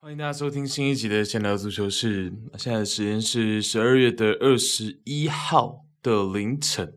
[0.00, 2.32] 欢迎大家收听新一集的闲聊足球室。
[2.58, 6.92] 现在的时间是十二月的二十一号的凌晨，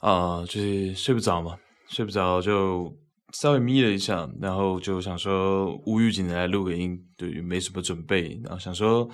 [0.00, 1.58] 啊、就是睡不着嘛，
[1.88, 2.94] 睡不着就
[3.32, 9.08] 稍微眯了一下，然后就想说无预警的来录个音，对，没什么准备，然后想说，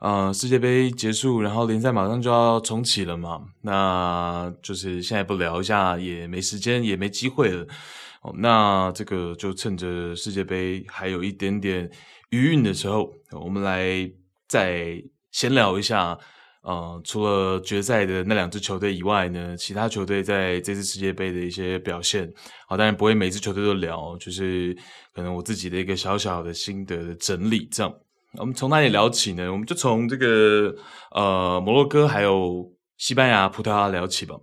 [0.00, 7.66] 呃，世界杯结束，然后联赛马上就要重启了嘛，那就是现在不聊一下也没时间，也没机会了。
[8.22, 11.90] 哦，那这个就趁着世界杯还有一点点。
[12.30, 14.10] 余韵的时候，我们来
[14.48, 16.18] 再闲聊一下。
[16.66, 22.28] 呃，除了决赛的那两支球队以外呢，其他球队在这次世界杯的一些表现，
[22.66, 24.76] 好，当然不会每支球队都聊，就是
[25.14, 27.68] 可能我自己的一个小小的心得的整理。
[27.70, 27.94] 这样，
[28.38, 29.50] 我们从哪里聊起呢？
[29.52, 30.74] 我们就从这个
[31.12, 34.34] 呃摩洛哥还有西班牙、葡萄牙聊起吧。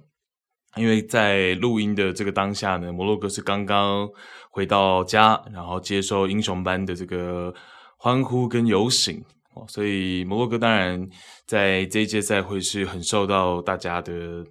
[0.78, 4.08] 因为在录音的这个当下呢，摩洛哥是刚刚
[4.50, 7.54] 回到家，然后接受英雄般的这个。
[7.96, 9.24] 欢呼跟游行
[9.54, 11.08] 哦，所以摩洛哥当然
[11.46, 14.46] 在这一届赛会是很受到大家的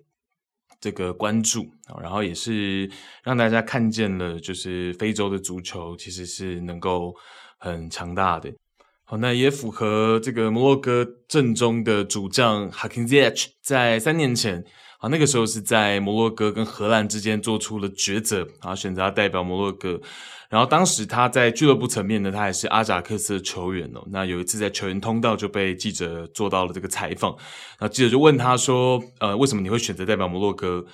[0.81, 1.67] 这个关注，
[2.00, 2.91] 然后也是
[3.22, 7.14] 让大家看见了，就是非洲的足球其实是能够
[7.59, 8.53] 很强大的。
[9.05, 14.64] 好，那也符合这个摩洛哥正宗的主将 h a k i m z i c h 在三年前。
[15.03, 20.00] 啊，那个时候是在摩洛哥跟荷兰之间做出了抉择，啊选择代表摩洛哥。
[20.48, 24.06] 然后当时他在俱乐部层面呢，他还是阿贾克斯的球员哦。
[24.12, 27.36] 那有一次在球员通道就被记者做到了这个采访，
[27.81, 30.84] 那记者就问他说：“呃，为什么你会选择代表摩洛哥？”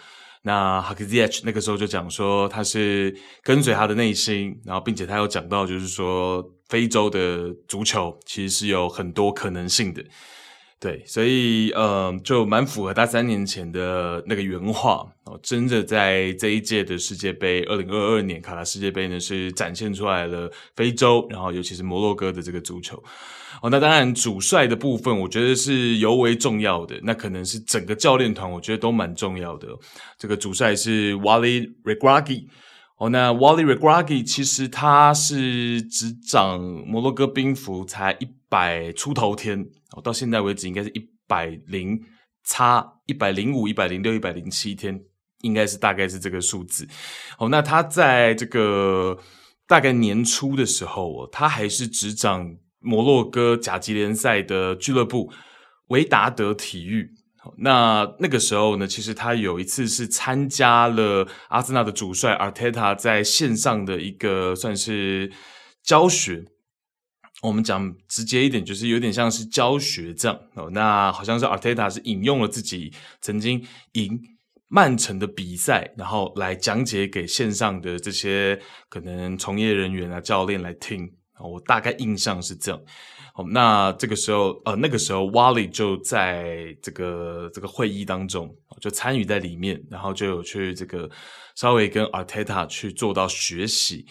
[0.40, 10.02] 那 h a k i z h 那个时候就讲说，他是跟随他的内心，然后并且他有讲到，就是说非洲的足球其实是有很多可能性的。
[10.80, 15.36] 对，所以呃，就蛮符合他三年前的那个原话哦。
[15.42, 22.96] 真的在这一届的世界杯，二零二二年卡塔世界杯呢，是展现出来了非洲，然后尤其是摩洛哥的这个足球
[23.60, 23.68] 哦。
[23.68, 26.94] 那当然，主帅的部分，我觉得是尤为重要的。
[27.02, 29.66] 那可能是整个教练团，我觉得都蛮重要的。
[30.16, 32.44] 这个主帅是 Walid Regragui
[32.98, 33.08] 哦。
[33.08, 39.66] 那 Wally Regragi 其实他是执掌摩洛哥兵符才一百出头天。
[39.92, 41.98] 哦，到现在为止应该是一百零
[42.44, 45.00] 差一百零五、一百零六、一百零七天，
[45.40, 46.86] 应该是大概是这个数字。
[47.38, 49.18] 哦，那他在这个
[49.66, 55.32] 大概年初的时候，哦，他还是执掌摩洛哥甲级联赛的俱乐部
[55.88, 57.10] 维达德体育。
[57.56, 65.32] 那那个时候呢，其实他有一次是参加了阿森纳的主帅阿特塔在线上的一个算是
[65.82, 66.44] 教学。
[67.40, 70.68] 我们讲直接一点，就是有点像是教学这样哦。
[70.70, 74.20] 那好像是阿特塔是引用了自己曾经赢
[74.66, 81.08] 曼城的比赛，然后来讲解给线上的这些可能从业人员啊、教练来听。
[81.40, 82.80] 我大概印象是这样。
[83.38, 91.08] 哦，那这个时候呃，那个时候 Wally 就在这个这个会议当中就参与在里面，然后就有去这个
[91.54, 94.04] 稍微跟阿特塔去做到学习。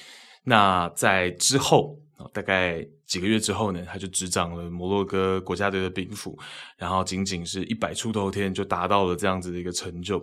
[0.44, 2.00] 那在之后。
[2.34, 6.36] 大概几个月之后呢，他就执掌了摩洛哥国家队的兵符，
[6.76, 10.18] 然后仅仅是一百出头天就达到了这样子的一个成就。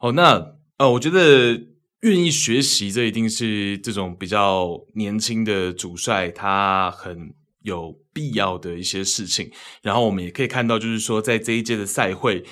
[0.00, 0.42] 哦，那
[0.78, 1.52] 呃，我觉得
[2.00, 7.34] 愿意学习，这一定是这种比较年轻的主帅他很
[7.66, 9.50] 有必要的一些事情。
[9.82, 12.42] 然后我们也可以看到，就是说在这一届的赛会，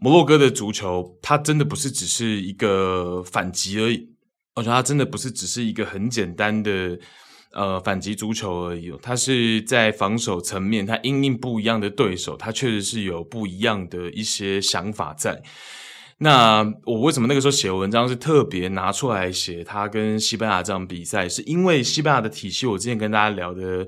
[0.00, 4.08] 摩洛哥的足球，它真的不是只是一个反击而已，
[4.56, 6.98] 我觉得它真的不是只是一个很简单的。
[7.52, 8.92] 呃，反击足球而已。
[9.00, 15.42] 它是在防守层面，它因应不一样的对手，它确实是有不一样的一些想法在。
[16.18, 23.86] 那我为什么那个时候写文章是特别拿出来写他跟西班牙这场比赛，是因为西班牙的体系，我之前跟大家聊的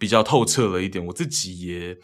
[0.00, 1.96] 比较透彻了一点，我自己也。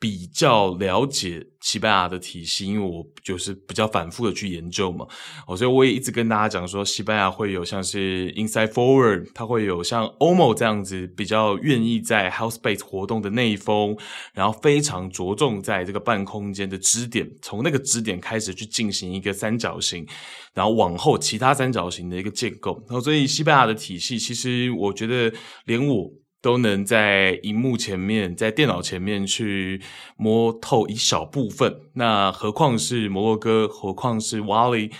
[0.00, 5.04] 比较了解西班牙的体系，因为我就是比较反复的去研究嘛，
[5.44, 13.98] 哦，所以我也一直跟大家讲说，西班牙会有像是 inside forward，它会有像 OMO 这样子比较愿意在 half space 活动的内锋，
[14.32, 20.06] 然后非常着重在这个半空间的支点，从那个支点开始去进行一个三角形，
[20.54, 26.08] 然后往后其他三角形的一个建构，然后所以西班牙的体系，其实我觉得连我。
[26.40, 29.82] 都能在荧幕前面，在电脑前面去
[30.16, 34.90] 摸透一小部分，那何况是摩洛哥，何况是瓦里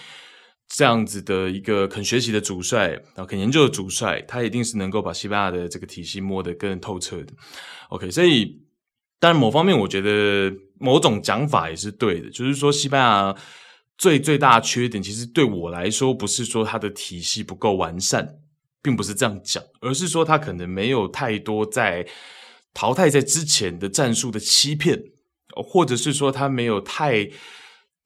[0.69, 7.33] 这样子的一个肯学习的主帅，然后肯研究的主帅，他一定是能够把西班牙的这个体系摸得更透彻的。
[7.91, 8.61] OK，所以
[9.21, 13.37] 当然某方面我觉得某种讲法也是对的，就是说西班牙
[13.97, 18.37] 最最大的缺点，其实对我来说不是说它的体系不够完善，
[18.83, 22.07] 并不是这样讲，而是说他可能没有太多在
[22.75, 24.99] 淘汰在之前的战术的欺骗，
[25.55, 27.31] 或者是说他没有太。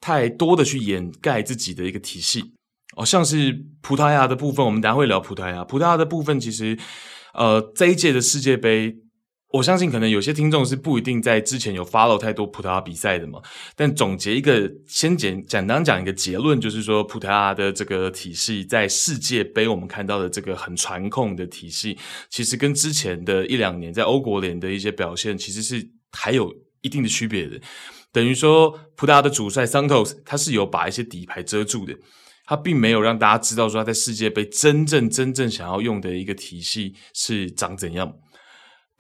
[0.04, 2.42] 太多的去掩盖自己的一个体系，
[2.96, 5.62] 哦，像是葡萄牙的部分，我们等下会聊葡萄牙。
[5.62, 6.76] 葡萄牙的部分其实，
[7.34, 8.96] 呃，这一届的世界杯，
[9.52, 13.38] 我相信可能有些听众是不一定在之前有 follow 太多葡萄牙比赛的嘛。
[13.76, 21.98] 但总结一个，先简简单讲一个结论，就是说葡萄牙的这个体系在世界杯我们看到的这个很传控的体系，
[22.30, 26.50] 其实跟之前的一两年在欧国联的一些表现，其实是还有
[26.80, 27.60] 一定的区别的。
[28.10, 31.94] 等于说，葡萄牙的主帅 Santos 他是有把一些底牌遮住的，
[32.46, 38.14] 他并没有让大家知道说他在世界杯真正真正想要用的一个体系是长怎样。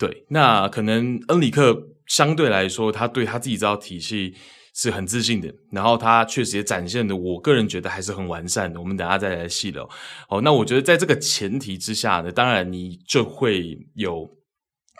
[0.02, 4.34] 对，那可能恩里克相对来说，他对他自己这套体系
[4.74, 8.80] 是很自信的，然后他确实也展现的，我个人觉得还是很完善的。
[8.80, 9.88] 我们等下再来细聊。
[10.28, 14.28] 好，那我觉得在这个前提之下呢，当然你就会有。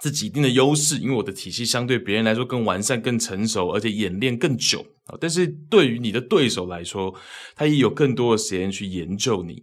[0.01, 4.85] 自己一定的优势，因为我的体系相对别人来说更完善、更成熟，而且演练更久。
[5.21, 7.15] 但是对于你的对手来说，
[7.55, 9.63] 他也有更多的时间去研究你。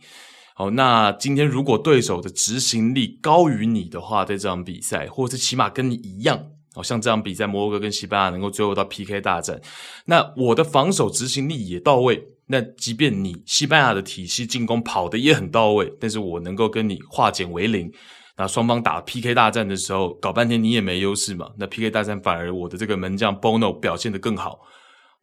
[0.59, 6.37] 好，那今天如果对手的执行力高于你的话，在这场比赛，或者是起码跟你一样，
[6.73, 9.61] 好像这场比赛摩洛哥跟西班牙能够最后到 PK 大战，
[10.03, 17.89] 那我的防守执行力也到位，那即便你西班牙的体系进攻跑得也很到位，但是我能够跟你化简为零。
[18.35, 21.49] 那双方打 PK 大战的时候，搞半天你也没优势嘛。
[21.57, 24.59] 那 PK 大战反而我的这个门将 Bono 表现得更好，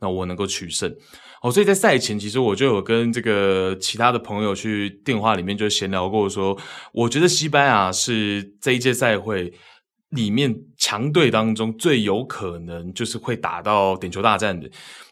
[0.00, 0.91] 那我能够取胜。
[1.46, 6.58] 哦，所以在赛前其实我就有跟这个其他的朋友去电话里面就闲聊过，说
[6.93, 9.52] 我觉得西班牙是这一届赛会
[10.08, 14.69] 里面强队当中最有可能就是会打到点球大战的。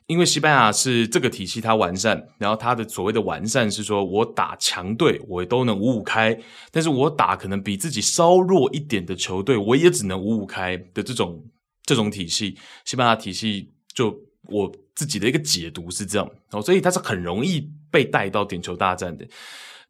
[0.09, 6.37] 因为西班牙是这个体系，它完善，然后它的所谓的完善是说，我打强队我都能五五开，
[6.73, 11.45] 但是我打可能比自己稍弱一点的球队，我也只能五五开的这种
[11.85, 12.59] 这种体系。
[12.85, 14.13] 西班牙体系就
[14.49, 19.27] 我自己的一个解读是这样，哦，所以他是很容易被带到点球大战的。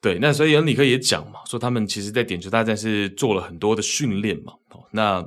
[0.00, 5.26] 对，那所以恩里克也讲嘛，说他们其实在点球大战是做了很多的训练嘛，哦，那。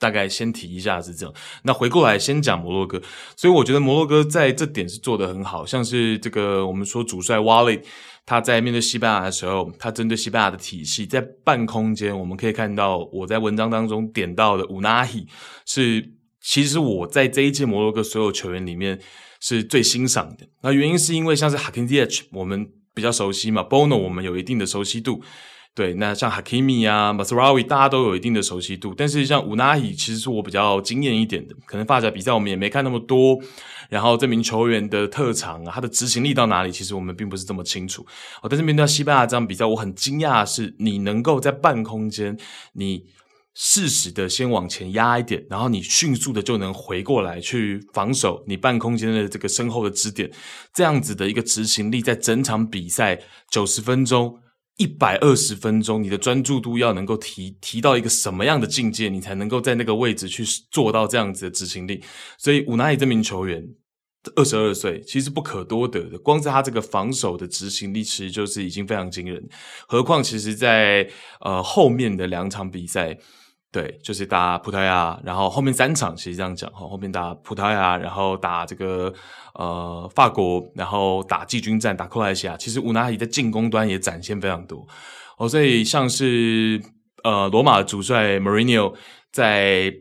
[0.00, 1.34] 大概先提一下是这样，
[1.64, 3.02] 那回过来先讲摩洛哥，
[3.34, 7.82] 所以我觉得摩洛哥在这点是做得很好，像是这个我们说主帅瓦雷，
[8.24, 15.26] 他在面对西班牙的时候，他针对西班牙的体系，在半空间我们可以看到，我在文章当中点到的乌纳希
[15.66, 16.08] 是，
[16.48, 18.98] 其实我在这一届摩洛哥所有球员里面
[19.38, 25.22] 是最欣赏的，那原因是因为像是哈金迪奇，我们比较熟悉嘛，Bono 我们有一定的熟悉度。
[25.74, 28.94] 对，那像哈基米啊、马斯拉维，大家都有一定的熟悉度。
[28.96, 31.54] 但是像乌纳伊，其实是我比较惊艳一点的。
[31.66, 33.38] 可能发甲比赛我们也没看那么多，
[33.90, 38.06] 然后这名球员的特长啊，他的执行力到哪里，其实我们并不是这么清楚。
[38.42, 42.34] 哦，但是面对西班牙这场比赛，我很惊讶的是，你能够在半空间，
[42.72, 43.04] 你
[43.60, 50.30] 适时的先往前压一点，然后你迅速的就能回过来去防守你半空间的这个身后的支点，
[50.72, 53.20] 这样子的一个执行力，在整场比赛
[53.50, 54.38] 九十分钟。
[54.76, 62.00] 一百二十分钟，你的专注度要能够提提到一个什么样的境界，你才能够在那个位置去做到这样子的执行力？
[62.38, 63.60] 所以，武纳伊这名球员
[64.36, 66.16] 二十二岁，其实不可多得的。
[66.16, 69.48] 光是他这个防守的执行力，其实就是已经非常惊人。
[69.88, 73.18] 何况，其实在呃后面的两场比赛。
[73.70, 79.12] 对，就是打葡萄牙，然后后面三场其实这样讲哈，后面打葡萄牙，然后打这个
[79.52, 84.86] 呃法国，然后打季军战打克罗埃西亚，其实乌纳伊在进攻端也展现非常多
[85.36, 86.80] 哦，所以像是
[87.24, 88.94] 呃罗马主帅 morino
[89.32, 89.92] 在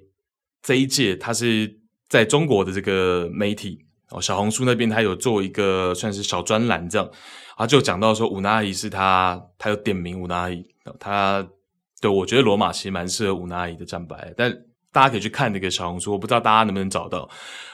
[0.61, 1.69] 这一届，他是
[2.07, 3.77] 在中国的这个媒体
[4.11, 7.09] 哦小红书那边，他有做一个算是小专栏这样，
[7.57, 10.63] 他就讲到说乌纳伊是他，他有点名乌纳伊，
[10.97, 11.45] 他。
[12.01, 14.55] 对，我觉得罗马其实蛮适合乌纳伊的战白，但
[14.91, 17.29] 大家可以去看那个小红书，我不知道大家能不能找到。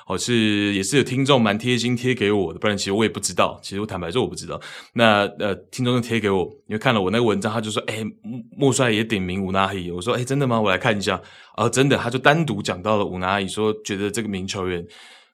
[0.07, 3.57] 哦，是也是有听众蛮贴心贴给我的，不然其实我也不知道。
[3.63, 4.59] 其实我坦白说我不知道。
[4.93, 8.03] 那呃，听众就贴给我，因为看了我那个文章，他就说：“哎，
[8.57, 10.59] 莫帅也点名乌纳伊。”我说：“哎，真的吗？
[10.59, 11.21] 我来看一下。”
[11.55, 14.85] 啊，真的，他就单独讲到了乌纳伊，说觉得这个名球员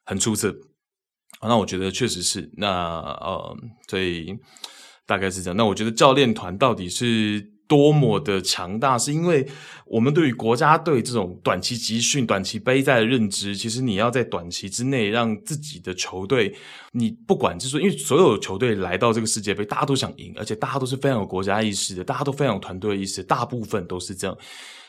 [0.04, 0.54] 很出色。
[1.42, 2.48] 那我觉得确实是。
[2.56, 3.56] 那呃，
[3.88, 4.36] 所以
[5.06, 5.56] 大概是这样。
[5.56, 7.44] 那我觉得教练团到底是。
[7.70, 9.46] 多么的强大，是因为
[9.86, 16.52] 我们对于国家队这种短期集训、短期备赛的认知，其实你要在短期之内让自己的球队，
[16.90, 24.36] 你不管就是说，因为所有球队来到这个世界杯，大家都想赢，而且大家都是非常有国家意识的，大家都非常有团队意识，大部分都是这样。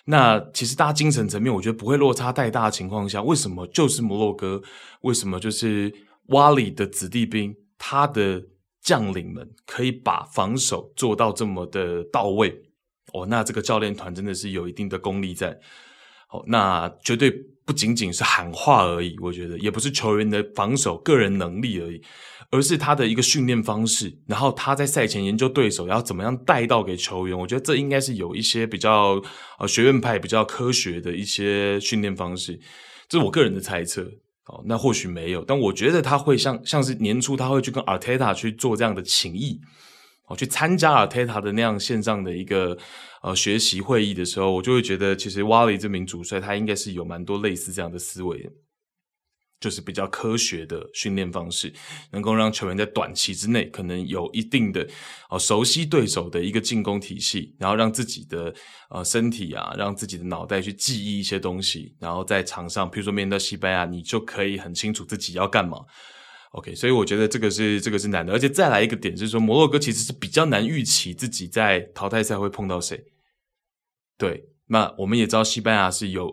[0.06, 4.60] 那其实大家精神层面，我觉得不会落差太大的情况下，为什么就是摩洛哥？
[5.02, 5.94] 为什么就是
[6.30, 8.42] 瓦里的子弟兵，他的
[8.82, 12.60] 将领们可以把防守做到这么的到位？
[13.14, 15.58] 哦，那这个教练团真的是有一定的功力在。
[16.30, 17.30] 哦，那绝对
[17.66, 22.02] 不仅仅是喊话而已，我觉得也不是球员的防守个人能力而已。
[22.54, 29.22] 而是他的一个训练方式，然后他在赛前研究对手要怎么样带到给球员，我觉得这应该是有一些比较
[29.58, 32.60] 呃学院派、比较科学的一些训练方式，
[33.08, 34.04] 这是我个人的猜测。
[34.48, 39.62] 哦，那或许没有，但我觉得他会像像是年初他会去跟阿泰塔去做这样的情谊，
[40.32, 42.78] 哦，去参加阿特塔的那样线上的一个
[43.22, 48.50] 呃学习会议的时候，我就会觉得其实瓦里这名主帅他应该是有蛮多类似这样的思维。
[49.60, 51.72] 就是比较科学的训练方式，
[52.10, 54.88] 能够让球员在短期之内可能有一定的
[55.30, 58.52] 哦熟悉对手的一个进攻体系，然后让自己的
[58.90, 65.78] 呃身体啊，让自己的脑袋去记忆一些东西，然后在场上，比如说面对西班牙，你就可以很清楚自己要干嘛。
[66.52, 73.04] OK，所以我觉得这个是这个是难的，而且再来一个点就是说，摩洛哥其实是比较难预期自己在淘汰赛会碰到谁。
[74.18, 76.32] 对，那我们也知道西班牙是有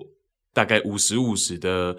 [0.52, 1.96] 大概五十五十的。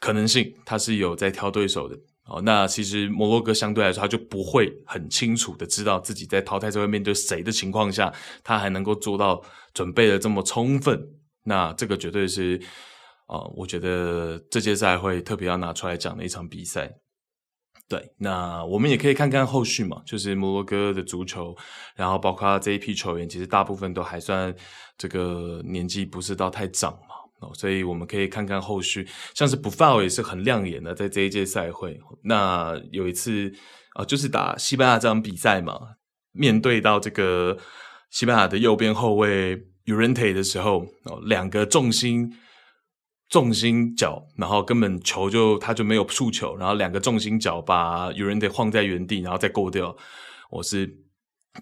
[0.00, 2.42] 可能性，他是有在挑对手的哦。
[2.42, 9.40] 那其实摩洛哥相对来说，他就不会很清楚的知道自己在淘汰赛会面对谁的情况下，他还能够做到
[9.72, 11.00] 准备的这么充分。
[11.44, 12.60] 那这个绝对是
[13.26, 16.92] 啊、我觉得这届赛会特别要拿出来讲的一场比赛。
[17.88, 21.54] 对，那我们也可以看看后续嘛，就是摩洛哥的足球，
[21.94, 24.54] 然后包括这一批球员，其实大部分都还算
[24.96, 26.98] 这个年纪不是到太长嘛。
[27.40, 32.00] 哦所以我们可以看看后续，像是 Buffon 也是很亮眼的，在这一届赛会。
[32.22, 33.52] 那有一次
[33.92, 35.78] 啊、就是打西班牙这场比赛嘛，
[36.32, 37.56] 面对到这个
[38.10, 42.32] 西班牙的右边后卫 Llorente 的时候，哦，两个重心
[43.34, 49.96] 重心脚，然后根本球就他就没有触球，然后两个重心脚把有人得晃在原地，然后再过掉，
[50.50, 50.88] 我是。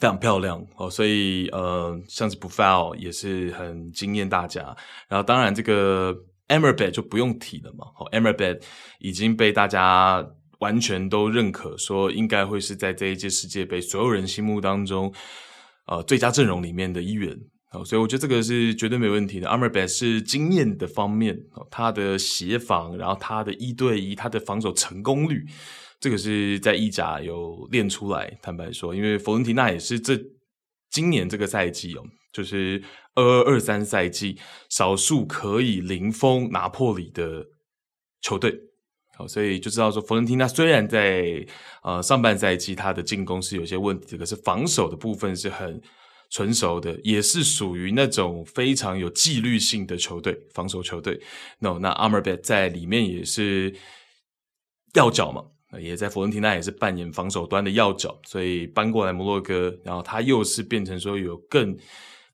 [0.00, 4.75] 非常漂亮哦，所以呃，像是 Buffon 也是很惊艳大家。
[5.07, 6.17] 然后当然这个
[6.49, 8.62] Amrabat 就不用提了嘛，哦，Amrabat
[9.00, 10.26] 已经被大家
[10.61, 15.12] 完全都认可，说应该会是在这一届世界杯所有人心目当中
[15.87, 17.38] 呃最佳阵容里面的一员
[17.73, 19.49] 哦，所以我觉得这个是绝对没问题的。
[19.49, 21.38] a r m o r b a t 是经验的方面，
[21.71, 25.47] 他的协防，然后他的一对一，他的防守成功率。
[25.99, 30.21] 这个是在意甲有练出来，坦白说，因为佛伦提纳也是这
[30.91, 32.02] 今年这个赛季哦，
[32.33, 32.83] 就是
[33.14, 34.37] 二二二三赛季
[34.69, 37.47] 少数可以零封拿破里的
[38.21, 38.52] 球队，
[39.17, 41.47] 好，所以就知道说佛伦提纳虽然在
[41.85, 45.81] 呃上半赛季他的进攻是有些问题，可是防守的部分是很
[46.33, 51.21] 纯熟的，也是属于那种非常有纪律性的球队，防守球队。
[51.61, 53.73] 那那阿莫贝在里面也是
[54.95, 55.45] 要角嘛。
[55.81, 61.75] 也在佛伦提纳也是扮演防守端的要角，所以搬过来摩洛哥，然后他又是变成说有更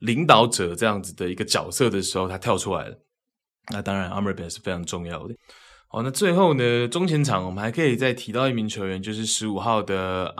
[0.00, 2.98] 领导者这样子的一个角色的时候，他跳出来了。
[3.72, 5.34] 那当然，Amrabat 是非常重要的。
[5.86, 10.34] 好，那最后呢，中前场我们还可以再提到一名球员，就是十五号的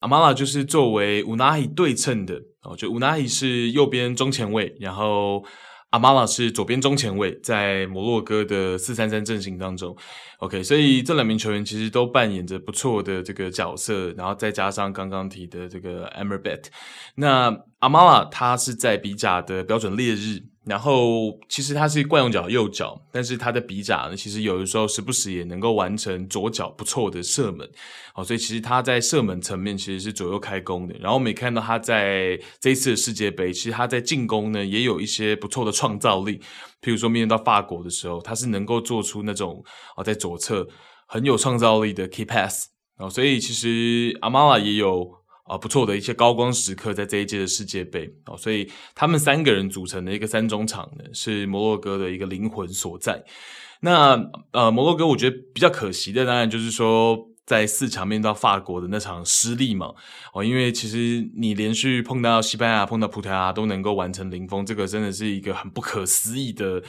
[0.00, 0.34] 阿玛拉。
[0.34, 5.44] 就是作为 Unai 对称的哦，就 Unai 是右边中前卫，然后。
[5.90, 9.92] 阿马拉是左边中前卫，在摩洛哥的四三三阵型当中
[10.38, 16.66] ，OK，所以这两名球员其实都扮演着不错的这个角色，然后再加上刚刚提的这个 Amrabat，
[17.16, 20.40] 那阿马拉他是在比甲的标准烈日。
[20.66, 27.66] 然后其实他是惯用脚右脚，但是他的比甲呢，其实有的时候时不时也能够完成左脚不错的射门，
[28.12, 30.94] 好，所以其实他在射门层面其实是左右开弓的。
[31.00, 36.38] 然后我们也看到他在这一次的世界杯，其实他在进攻呢也有一些不错的创造力，
[36.82, 39.64] 譬如说面对到法国的时候，他是能够做出那种
[39.96, 40.68] 啊在左侧
[41.06, 45.19] 很有创造力的 key pass，啊，所以其实阿玛拉也有。
[45.50, 53.20] 啊，不错的一些高光时刻在这一届的世界杯啊，所以他们三个人组成的一个三中场呢，是摩洛哥的一个灵魂所在。
[53.80, 59.92] 那呃，摩洛哥我觉得比较可惜的，当然就是说在四强面到法国的那场失利嘛
[60.32, 66.80] 哦，因为其实你连续碰到西班牙、碰到葡萄牙都能够完成零封，这个真的是一个很不可思议的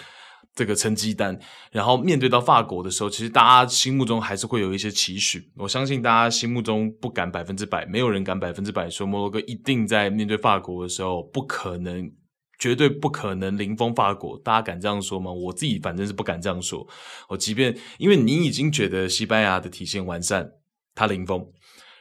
[0.53, 1.39] 这个成绩单，
[1.71, 5.49] 然后面对到法国的时候，其实大家心目中还是会有一些期许。
[5.55, 12.11] 我相信大家心目中不敢百分之百，没有人敢百分之百说摩洛哥一定在面对法国的时候不可能，
[12.59, 14.37] 绝对不可能零封法国。
[14.39, 15.31] 大家敢这样说吗？
[15.31, 16.85] 我自己反正是不敢这样说。
[17.29, 20.51] 我即便因为你已经觉得西班牙的体系完善，
[20.93, 21.47] 他零封，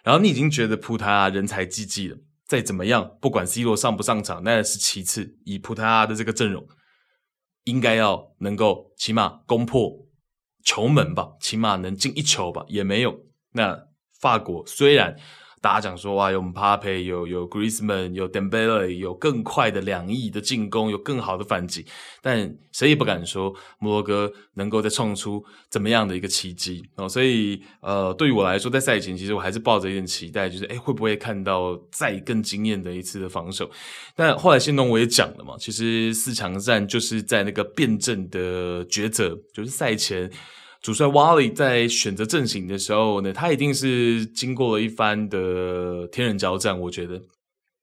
[0.03, 2.17] 然后你已经觉得葡萄牙人才济济了，
[2.49, 5.37] 再怎么样，不管 C 罗上不上场，那是其次。
[5.45, 6.67] 以葡萄牙的这个阵容。
[7.65, 10.07] 应该要能够起码攻破
[10.65, 13.27] 球门吧，起码能进一球吧，也没有。
[13.53, 13.89] 那
[14.21, 15.17] 法国虽然。
[15.63, 21.85] 大家讲说哇，有 Mbappe，有有 Griezmann，有 Dembele，有更快的两翼的进攻，有更好的反击，
[22.23, 27.07] 但谁也不敢说摩洛哥能够再创出怎么样的一个奇迹哦。
[27.07, 33.71] 所以呃，对于我来说，在赛前其实我还是抱着一点期待，就是诶会不会看到再更惊艳的一次的防守？
[34.17, 40.31] 但后来信东我也讲了嘛，其实四强战就是在那个辩证的抉择，就是赛前。
[40.83, 46.81] 主帅瓦里在选择阵型的时候呢，他一定是经过了一番的天人交战。
[46.81, 47.21] 我觉得，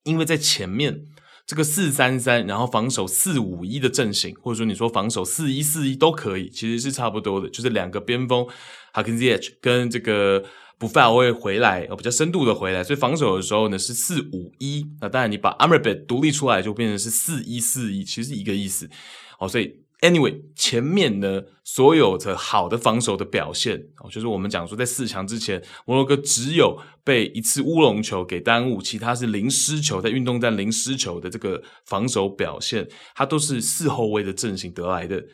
[0.02, 1.06] 因为在前面
[1.46, 7.48] 这个四三三，然后防守四五一的阵型，或者说你说防守四一四一都可以，其实是差不多的。
[7.48, 8.44] 就是两个边锋
[8.92, 10.42] ，Hakim Ziyech 跟这个
[10.80, 14.84] Boufal 会回来，比较深度的回来，所以防守的时候呢是四五一。
[15.00, 18.90] 那当然，你把 Amrabat 独立出来，就变成是四一四一，其实一个意思。
[19.38, 19.72] 哦，所以。
[20.00, 35.24] Anyway，前面呢，所有的好的防守的表现哦，就是我们讲说，在四强之前，摩洛哥只有被一次乌龙球给耽误，其他是零失球，在运动战零失球的这个防守表现，它都是四后卫的阵型得来的。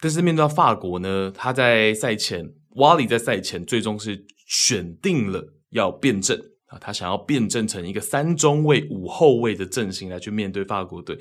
[0.00, 6.36] 但是面对到法国呢，他在赛前，瓦里在赛前最终是选定了要变阵
[6.80, 11.18] 他想要变阵成一个三中卫五后卫的阵型来去面对法国队。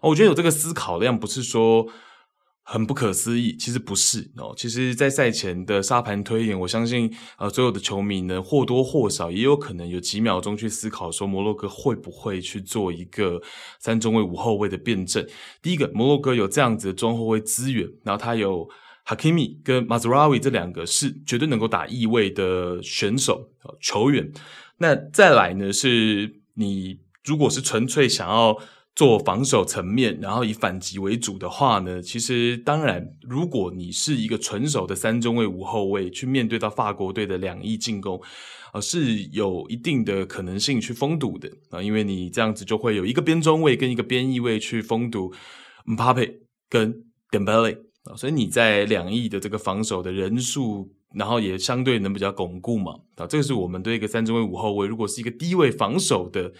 [0.00, 1.88] 我觉得有这个思考量，不是说。
[2.70, 4.52] 很不可思议，其实不是哦。
[4.54, 13.40] 其实，在赛前的沙盘推演，我相信，呃，所有的球迷呢，或多或少也有可能有几秒钟去思考，说摩洛哥会不会去做一个
[13.78, 15.26] 三中卫五后卫的变阵。
[15.62, 18.68] 第一个，摩洛哥有这样子的中后卫资源，然后他有
[19.06, 23.48] Hakimi 跟 Mazraoui 这两个是绝对能够打翼位的选手
[23.80, 24.30] 球员。
[24.78, 28.56] 那再来呢，是你如果是纯粹想要。
[28.98, 38.20] 做防守层面，然后以反击为主的话呢，其实当然，如果你是一个纯手的三中卫五后卫，去面对到法国队的两翼进攻，
[38.72, 45.32] 呃，是有一定的可能性去封堵的啊，因为你这样子就会有一个边中卫跟一个边翼位去封堵
[45.96, 46.34] Pape
[46.68, 46.92] 跟
[47.30, 56.52] Dembele 啊，所以你在两翼的这个防守的人数，然后也相对能比较巩固嘛啊，这个是我们对一个三中卫五后卫，如果是一个低位防守的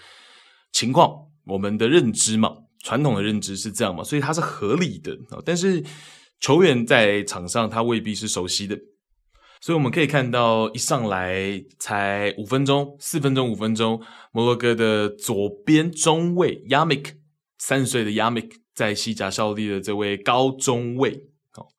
[0.73, 1.27] 情况。
[1.51, 5.41] 我们的认知嘛，传统的认知是这样嘛，所以它是合理的啊。
[5.43, 5.83] 但是
[6.41, 8.79] 球员在场上他未必是熟悉的，
[9.63, 13.99] 所以我们可以看到一上来才五分钟、四分钟、五分钟，
[14.31, 17.13] 摩洛哥的左边中卫 Yamik，
[17.57, 21.28] 三十岁的 Yamik 在西甲效力的这位高中卫。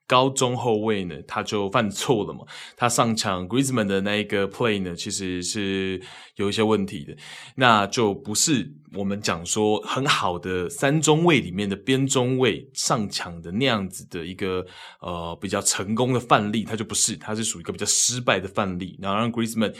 [0.10, 2.44] 高中后卫呢，他就犯错了嘛。
[2.76, 6.02] 他上抢 Griezmann 的那一个 play 呢，其实是
[6.36, 7.16] 有一些问题的。
[7.56, 14.66] 那就不是我们讲说很好的三中卫里面的边中卫上抢的那样子的一个
[15.02, 18.98] 呃比较成功的范例，他就不是，他是属于一个比较失败的范例。
[19.00, 19.76] 然后让 Griezmann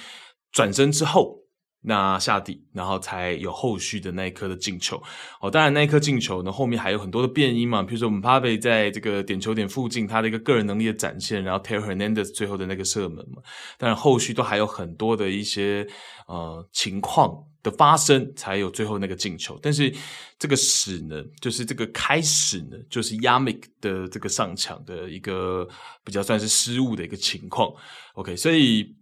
[0.52, 1.49] 转身之后。
[1.82, 5.02] 那下底，然后才有后续的那一颗的进球。
[5.40, 13.42] 哦，当然那一颗进球呢，后面还有很多的变因嘛，比如说我们 Mbappe 在这个点球点附近他的一个个人能力的展现，然后 Theo Hernandez 最后的那个射门嘛。
[13.78, 15.88] 当然后续都还有很多的一些
[16.28, 19.58] 呃情况的发生，才有最后那个进球。
[19.62, 19.94] 但是
[20.38, 25.66] 这个始呢，就是这个开始呢，就是 Yamik 的这个上抢的一个
[26.04, 27.72] 比较算是失误的一个情况。
[28.16, 28.94] OK，所以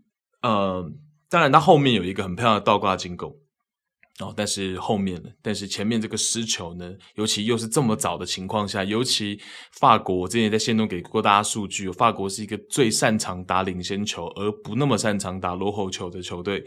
[0.43, 0.87] 呃。
[1.29, 3.29] 当然，他后面有一个很漂亮的倒挂进攻，
[4.19, 5.29] 哦，但是后面呢？
[5.41, 6.93] 但是前面这个失球呢？
[7.15, 9.39] 尤其又是这么早的情况下，尤其
[9.73, 16.65] 法国，我之前在线中给过大家数据，法国是一个最擅长打领先球，而不那么擅长打落后球的球队，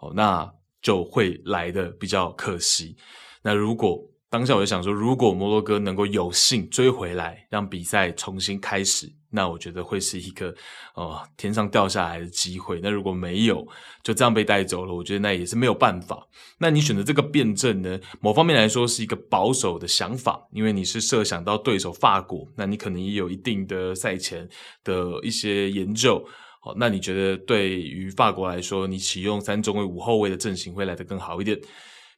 [0.00, 0.46] 哦，那
[0.82, 2.96] 就会来的比较可惜。
[3.42, 9.10] 那如果当下我就想说，如果摩洛哥能够有幸追回来，让比赛重新开始。
[9.30, 10.54] 那我觉得会是一个
[10.94, 12.80] 呃天上掉下来的机会。
[12.82, 13.66] 那如果没有
[14.02, 16.26] 就这样被带走了，我觉得那也是没有办法。
[16.58, 18.00] 那你选择这个辩证呢？
[18.20, 24.48] 某方面来说是一个保守的想法，因为你是设想到对手法国，那你可能也有一定的赛前
[24.82, 26.24] 的一些研究。
[26.60, 31.58] 好，那你觉得对于法国来说，你启用三中卫五后卫的阵型会来得更好一点？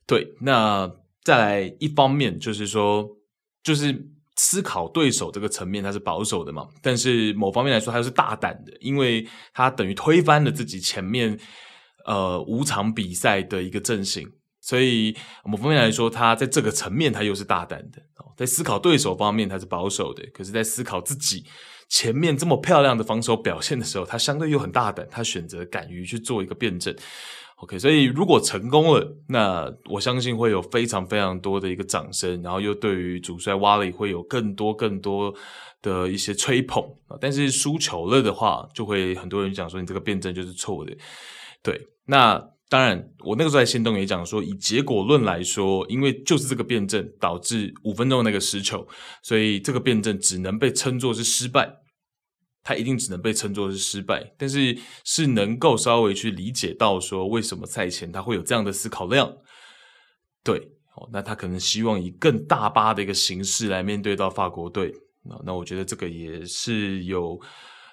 [0.07, 0.89] 对，那
[1.29, 3.07] 再来一方面就是说，
[3.63, 3.95] 就是。
[4.41, 11.37] 思考对手这个层面，他是保守的嘛，但是某方面来说，他又是大胆的，因为他等于推翻了自己前面
[12.07, 15.13] 呃五场比赛的一个阵型，所以
[15.45, 18.01] 某方面来说，他在这个层面他又是大胆的。
[18.37, 21.45] 在思考对手方面，他是保守的，可是，在思考自己
[21.89, 26.95] 前面这么漂亮的防守表现的时候，他相对又很大胆，他选择敢于去做一个辩证。
[27.61, 35.35] OK，所以如果成功了，那我相信会有非常非常多的一个掌声，然后又对于主帅瓦里会有更多更多
[35.83, 36.81] 的一些吹捧。
[37.21, 40.97] 但是输球了的话，就会很多人讲说你这个辩证就是错的。
[41.61, 48.87] 对，那当然我那个时候在限动也讲说，以结果论来说，因为就是这个辩证导致五分钟那个失球，
[49.25, 51.69] 所以这个辩证只能被称作是失败。
[52.69, 59.35] 他一定只能被称作是失败，但是是能够稍微去理解到说为什么赛前他会有这样的思考量，
[60.45, 60.59] 对，
[60.95, 64.93] 哦，那他可能希望以更大巴的一个形式来面对到法国队，
[65.25, 67.41] 那那我觉得这个也是有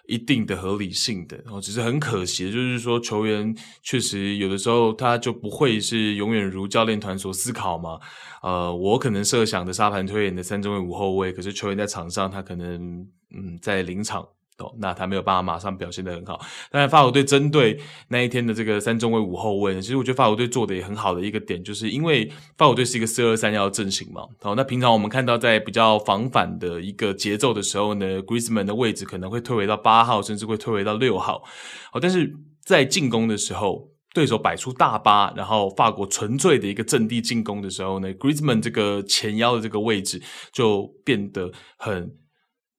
[0.07, 7.97] 一定的合理性的，然后只是很可惜就是说球员确实有的时候他就不会是永远如教练团所思考嘛，
[8.43, 14.27] 呃，我可能设想的沙盘推演的三中卫五后卫，可是球员在场上他可能嗯在临场。
[14.57, 16.39] 哦，那他没有办法马上表现得很好。
[16.71, 24.21] 当然，法国队针对那一天的这个三中卫五后卫，其实我觉得法国队做的也很好的一个点，就是因为法国队是一个四二三幺阵型嘛。
[24.41, 31.43] 好，那平常我们看到在比较防反的一个节奏的时候呢，Griezmann 的位置可能会退回到八号，甚至会退回到六号。
[31.91, 40.21] 好，但是在进攻的时候，对手摆出大巴，然后法国纯粹的一个阵地进攻的时候呢，Griezmann 这个前腰的这个位置
[40.53, 42.15] 就变得很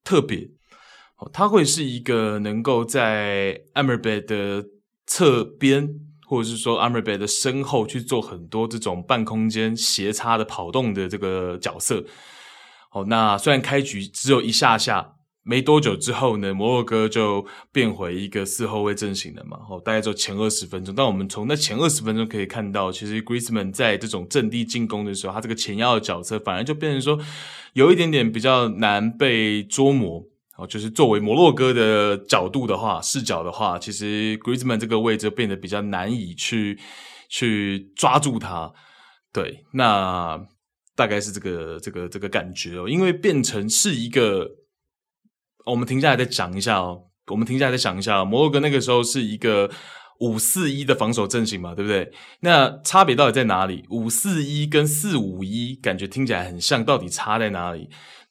[0.03, 0.49] 特别。
[1.33, 4.65] 他会是一个能够在 a m r b e t 的
[5.05, 5.89] 侧边，
[6.25, 12.05] 或者是说 a m r b e t 的身后去做很多这种半空间斜插的跑动的这个角色。
[12.89, 19.57] 好，那虽然开局只有一下下，没多久之后呢，摩洛哥就变回一个四后卫阵型了嘛。
[19.69, 27.19] 哦，大概就前二十分钟，但我们从那前二十分钟可以看到，其实 Griezmann 在这种阵地进攻的时候，他这个前腰的角色反而就变成说
[27.73, 30.23] 有一点点比较难被捉摸。
[30.57, 36.79] 哦，就是作为摩洛哥的角度的话，视角的话，其实 Griezmann 这个位置变得比较难以去
[37.29, 38.73] 去抓住他。
[39.31, 40.39] 对，那
[40.95, 44.49] 大概是这个这个这个感觉哦，因为变成是一个，
[45.65, 49.69] 我们停下来再讲一下哦，我们停下来再想一下，摩洛哥那个时候是一个
[50.21, 52.11] 五四一的防守阵型嘛，对不对？
[52.39, 53.85] 那差别到底在哪里？
[53.91, 57.87] 五四一跟四五一感觉听起来很像，到底差在哪里？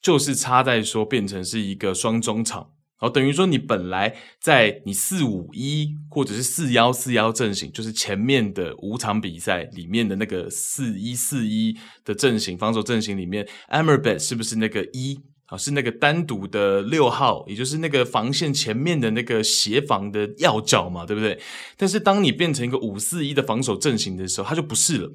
[0.07, 15.59] 就是差在说变成是一个双中场，好，等于说你本来在你四五一或者是四幺四幺阵型，就是前面的五场比赛里面的那个四一四一的阵型，防守阵型里面，Amrabat 是不是那个一啊？
[15.59, 21.37] 是那个单独的六号，也就是那个防线前面的那个协防的要角嘛，对不对？
[21.77, 25.11] 但是当你变成一个五四一的防守阵型的时候，它就不是了，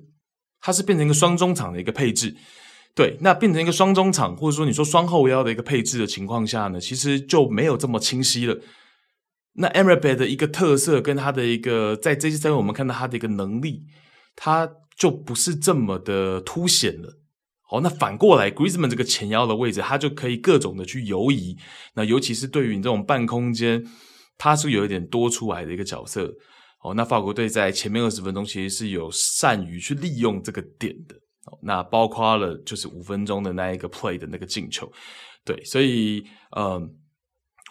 [0.60, 2.36] 它是变成一个双中场的一个配置。
[2.94, 8.60] 对，那变成一个双中场，或者说你说双后腰的一个配置的情况下呢，其实就没有这么清晰了。
[9.54, 13.86] 那 Amrabat 的一个特色跟他的一个在这些赛我们看到他的一个能力，
[14.36, 17.18] 他就不是这么的凸显了。
[17.64, 21.56] 好，那反过来，Griezmann 这个前腰的位置，他就可以各种的去游移。
[21.96, 23.86] 那尤其是对于你这种半空间，
[24.38, 26.34] 他是有一点多出来的一个角色。
[26.84, 31.16] 哦，那法国队在前面二十分钟其实是有善于去利用这个点的。
[31.62, 34.92] 那包括了就是五分钟的那一个 play 的那个进球，
[35.44, 36.82] 对，所以呃，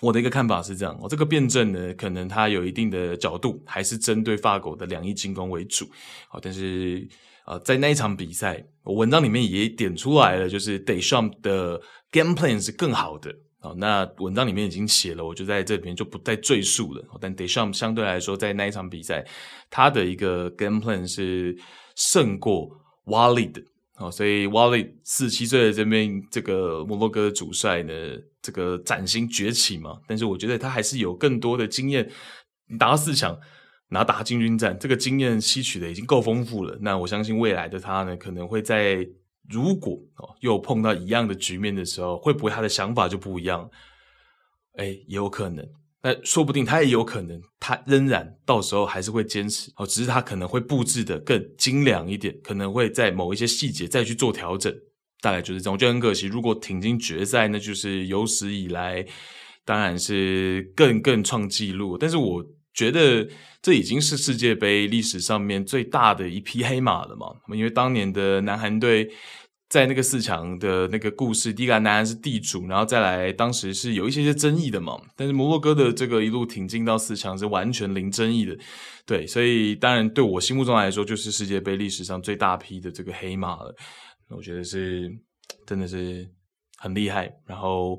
[0.03, 5.87] 我的一个看法是这样，我这个辩证呢，可能它有一定的角度，还是针对法国的两翼进攻为主，
[6.29, 7.09] 好，但是
[7.47, 11.81] 呃，在那一场比赛，我文章里面也点出来了，就是 d e s h a m 的
[12.11, 19.25] game plan 是更好的，好，那文章里面已经写了，我就在这里面就不再赘述了，但 d e s h a m 相对来说在那一场比赛，
[19.71, 21.57] 他的一个 game plan 是
[21.95, 22.80] 胜过。
[23.11, 23.61] Wally 的，
[23.97, 27.93] 哦，所以 Wally 四七岁的这边这个摩洛哥的主帅呢，
[28.41, 32.09] 这个崭新崛起嘛，但是我觉得他还是有更多的经验，
[32.79, 33.39] 打到四强，
[33.89, 36.79] 拿打进军战，这个经验吸取的已经够丰富了。
[36.81, 39.07] 那我相信未来的他呢，可能会在
[39.49, 43.69] 如果哦又碰到一样的局面的时候，会不会他的想法就不一样？
[44.77, 45.69] 哎，也有可能。
[46.03, 54.75] 那说不定他也有可能，他仍然到时候还是会坚持哦，只是他可能会布置的更精良一点，可能会在某一些细节再去做调整，
[55.21, 55.75] 大概就是这样。
[55.75, 59.05] 我觉得很可惜，如果挺进决赛，那就是有史以来
[59.65, 61.99] 当然是更更创纪录。
[61.99, 63.29] 但是我觉得
[63.61, 69.11] 这已经是世界杯历史上面最大的一匹黑马了嘛，因为当年的南韩队
[69.71, 75.01] 在那个四强的那个故事，第一个男篮是地主，然后再来当时是有一些些争议的嘛。
[75.15, 78.59] 但是摩洛哥的这个一路挺进到四强是完全零争议的，
[79.07, 83.73] 对，所以当然对我心目中来说，就是世界杯历史上最大批的这个黑马了。
[84.31, 85.09] 我觉得是
[85.65, 86.29] 真的是
[86.77, 87.33] 很厉害。
[87.47, 87.97] 然后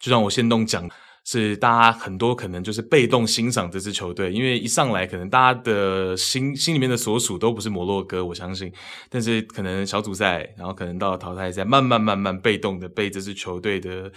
[0.00, 0.90] 就让我先动讲。
[1.24, 8.72] 是大家很多可能就是被动欣赏这支球队，因为一上来可能大家的心心里面的所属都不是摩洛哥，我相信。
[9.08, 14.10] 但是可能小组赛，然后可能到淘汰赛，慢慢慢慢被动的被这支球队的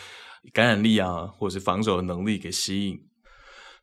[0.51, 2.99] 感染力啊，或者是防守的能力给吸引。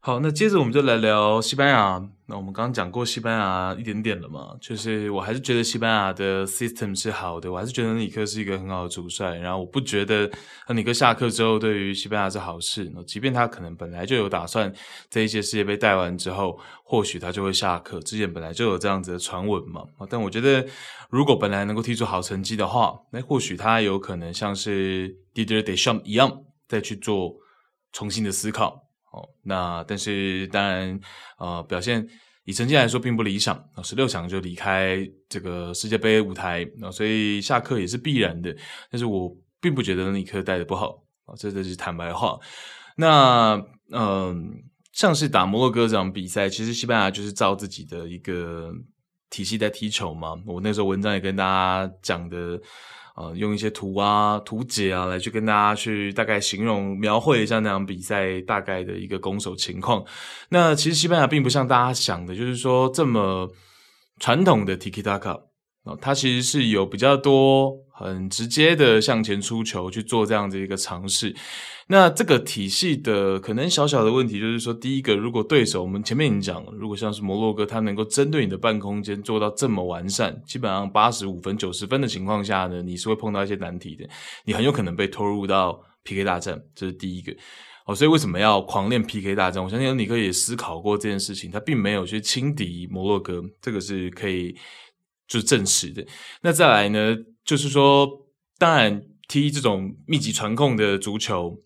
[0.05, 2.05] 好，那接着我们就来聊西班牙。
[2.27, 9.37] 那我们刚刚讲过西班牙一点点了嘛，就是我还是觉得西班牙的 system 是好的，我还是觉得恩里克是一个很好的主帅。
[9.37, 10.29] 然后我不觉得
[10.67, 12.91] 恩里克下课之后对于西班牙是好事。
[12.93, 14.73] 那即便他可能本来就有打算
[15.09, 18.01] 这一届世界杯带完之后，或许他就会下课。
[18.01, 19.85] 之前本来就有这样子的传闻嘛。
[20.11, 20.67] 但我觉得
[21.11, 27.37] 如果本来能够踢出好成绩的话，那或许他有可能像是 Didier Deschamps 一样，再去做
[27.93, 28.82] 重新的思考。
[29.13, 30.99] 哦，那但是当然，
[31.39, 32.07] 呃，表现
[32.45, 34.99] 以成绩来说并不理想啊，十六强就离开
[35.29, 38.55] 这个世界杯舞台，那所以下课也是必然的。
[38.91, 42.39] 但是我并不觉得恩里克带的不好啊，这这是坦白话。
[42.97, 43.55] 那
[43.91, 44.37] 嗯、呃，
[44.93, 48.73] 像是打摩洛哥这场比赛，其实西班牙就是照自己的一个
[49.29, 50.35] 体系在踢球嘛。
[50.47, 52.61] 我那时候文章也跟大家讲的。
[53.17, 60.05] 呃，用一些图啊、图解啊，来去跟大家去大概形容、描绘一下那场比赛大概的一个攻守情况。
[60.49, 63.51] 那其实西班牙并不像大家想的，就是说这么
[64.19, 65.41] 传统的 Tiki Taka。
[65.85, 71.35] 哦，它其实是有比较多很直接的向前出球去做这样的一个尝试。
[71.89, 84.09] 那这个体系的可能小小的问题就是说，第一个，如果对手我们前面已经讲了，如果像是摩洛哥，他能够针对你的半空间做到这么完善，基本上八十五分、九十分的情况下呢，你是会碰到一些难题的，
[84.45, 87.35] 你很有可能被拖入到 PK 大战，这是第一个。
[87.85, 89.63] 哦，所以为什么要狂练 PK 大战？
[89.63, 94.55] 我相信恩里克也思考过这件事情，他并没有去轻敌摩洛哥，这个是可以。
[95.29, 96.05] 就是证实的。
[96.43, 97.17] 那再来呢？
[97.45, 98.09] 就是说，
[98.59, 101.59] 当然踢这种密集传控的足球，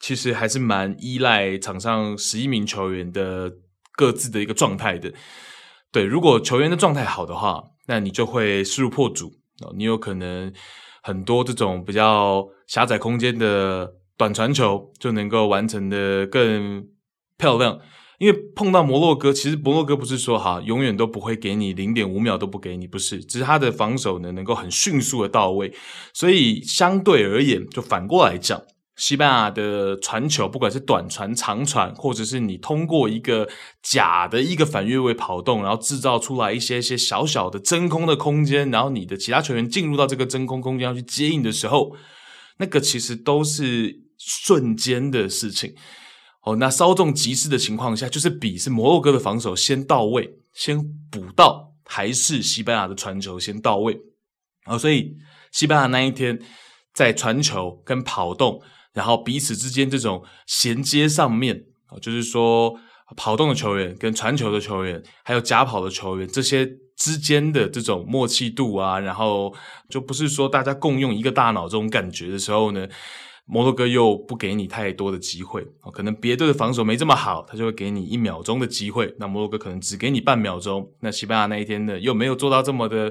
[0.00, 3.52] 其实还是蛮依赖场上十一名球员的
[3.92, 5.12] 各自的一个状态的。
[5.90, 9.32] 对，如果球员的状态好的话，那你就会势如破竹。
[9.76, 10.52] 你有可能
[11.02, 16.86] 很多这种比较狭窄空间的短传球就能够完成的更
[17.36, 17.80] 漂亮。
[18.18, 25.72] 因为碰到摩洛哥，其实摩洛哥不是说哈永远都不会给你零点五秒都不给你，不是，只是他的防守呢能够很迅速的到位，
[26.12, 28.60] 所以相对而言，就反过来讲，
[28.96, 33.48] 西班牙的传球，不管是短传、长传，或者是你通过一个
[33.84, 41.94] 假的一个反越位跑动，然后制造出来一些一些小小的真空的空间，然后你的其他球员进入到这个真空空间要去接应的时候，
[42.58, 45.72] 那个其实都是瞬间的事情。
[46.48, 54.00] 哦，那稍纵即逝的情况下，就是比是摩洛哥的防守先到位，先补到，还是西班牙的传球先到位？
[54.64, 55.14] 哦，所以
[55.52, 56.38] 西班牙那一天
[56.94, 58.62] 在传球跟跑动，
[58.94, 62.74] 然后彼此之间这种衔接上面，哦，就是说
[63.14, 69.54] 跑动的球员跟传球的球员，还有假跑的球员这些之间的这种默契度啊，然后
[69.90, 72.88] 就不是说大家共用一个大脑这种感觉的时候呢。
[73.50, 79.14] 摩洛哥又不给你太多的机会，可能别队的防守没这么好，他就会给你一秒钟的机会。
[79.18, 80.86] 那摩洛哥可能只给你半秒钟。
[81.00, 83.10] 那西班牙那一天呢，又没有做到这么的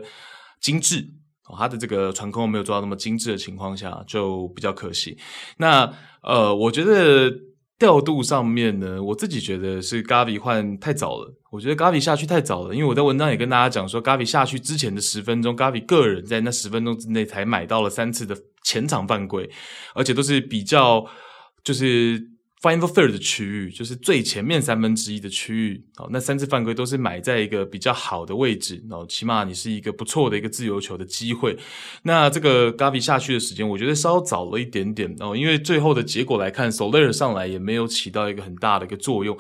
[0.62, 1.10] 精致
[1.50, 5.18] 哦，他的这个传控没有做到那么精致的情况下，就比较可惜。
[5.58, 7.34] 那呃，我觉得
[7.80, 11.34] 调度上面呢，我自己觉得是 Gavi 换太早了。
[11.50, 18.38] 我觉得 Gavi 下去太早了，因为我在文章也跟大家讲说，Gavi 下去之前的十分钟，Gavi 个人在那十分钟之内才买到了三次的。
[18.68, 19.50] 前场犯规，
[19.94, 21.06] 而且都是比较
[21.64, 22.20] 就是
[22.62, 25.86] final third 的区域，就是最前面三分之一的区域。
[25.98, 31.58] 哦，那三次犯规都是买在一个比较好的位置，然后起码你是一个不错的一个自由球的机会。
[32.04, 39.38] 那这个 Gavi 下去的时间，我觉得稍早了一点点哦，因为最后的结果来看，Soler 上来也没有起到一个很大的一个作用。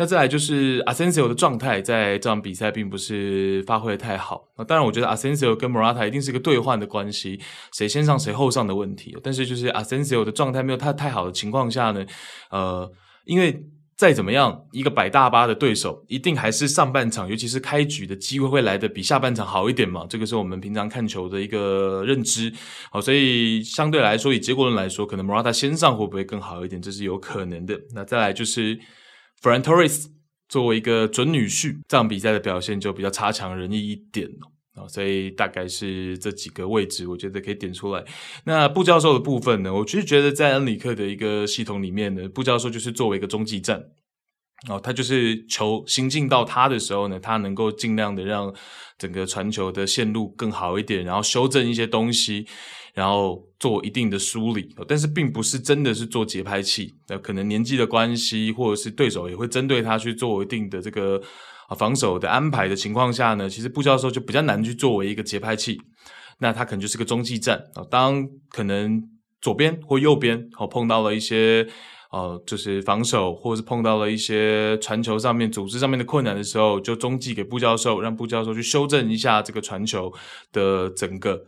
[0.00, 4.48] 那再来就是 Asensio 的状态，在这场比赛并不是发挥的太好。
[4.56, 7.40] 那当然，我觉得 Asensio 跟 Morata 一定是一个兑换的关系，
[7.72, 9.16] 谁先上谁后上的问题。
[9.24, 12.06] 但是就是 Asensio 的状态没有太太好的情况下呢，
[12.52, 12.88] 呃，
[13.24, 20.06] 因为再怎么样，一个摆大巴的对手，一定还是上半场，尤其是开局的机会会来得比下半场好一点嘛。
[20.08, 22.52] 这个是我们平常看球的一个认知。
[22.92, 27.80] 好，所以相对来说，以结果论来说，可能 Morata 先上会不会更好一点，这是有可能的。
[27.92, 28.78] 那再来就是。
[29.42, 30.06] Ferran Torres
[30.48, 34.28] 作为一个准女婿，这场比赛的表现就比较差强人意一点
[34.74, 38.04] 啊，所以大概是这几个位置，我觉得可以点出来。
[38.44, 43.90] 那布教授的部分呢，我其实觉得在恩里克的一个系统里面呢，布教授就是作为一个中继站。
[44.66, 48.52] 哦，他就是球行进到他的时候呢，他能够尽量的让
[48.98, 52.44] 整个传球的线路更好一点，然后修正一些东西，
[52.92, 54.68] 然后做一定的梳理。
[54.88, 61.22] 但是并不是真的是做节拍器，那可能年纪的关系，或者是对手也会针对他去做一定的这个
[61.78, 65.80] 防守的安排的情况下呢，其实布教授就比较难去作为一个节拍器。
[66.40, 69.00] 那他可能就是个中继站啊，当可能
[69.40, 71.68] 左边或右边哦碰到了一些。
[72.10, 80.10] 呃，就是防守，或者是碰到了一些传球上面、组织上面的困难的时候，就中继给布教授，让布教授去修正一下这个传球
[80.50, 81.38] 的整个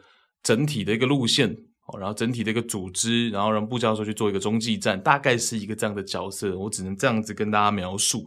[0.42, 1.56] 整体的一个路线，
[1.98, 8.26] 然后整体的一个组织，然后让布教授去做一个中继站，大概是一个这样的角色，我只能这样子跟大家描述。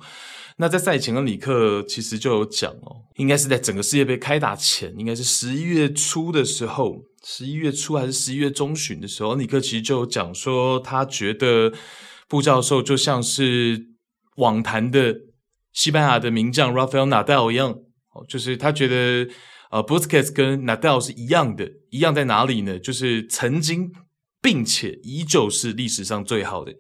[0.57, 11.71] 那在赛前，恩里克其实就有讲哦，应该是在整个世界杯开打前，应该是十一月初的时候，十一月初还是十一月中旬的时候，恩里克其实就有讲说，他觉得。
[12.33, 13.89] 布教授就像是
[14.37, 15.15] 网坛的
[15.71, 17.69] 西班牙的名将 Rafael Nadal 一样，
[18.11, 19.31] 哦，就是他觉得
[19.69, 22.79] 呃，Busquets 跟 Nadal 是一样的，一样在哪里呢？
[22.79, 23.91] 就是曾经
[24.41, 26.73] 并且依旧是历史上最好的。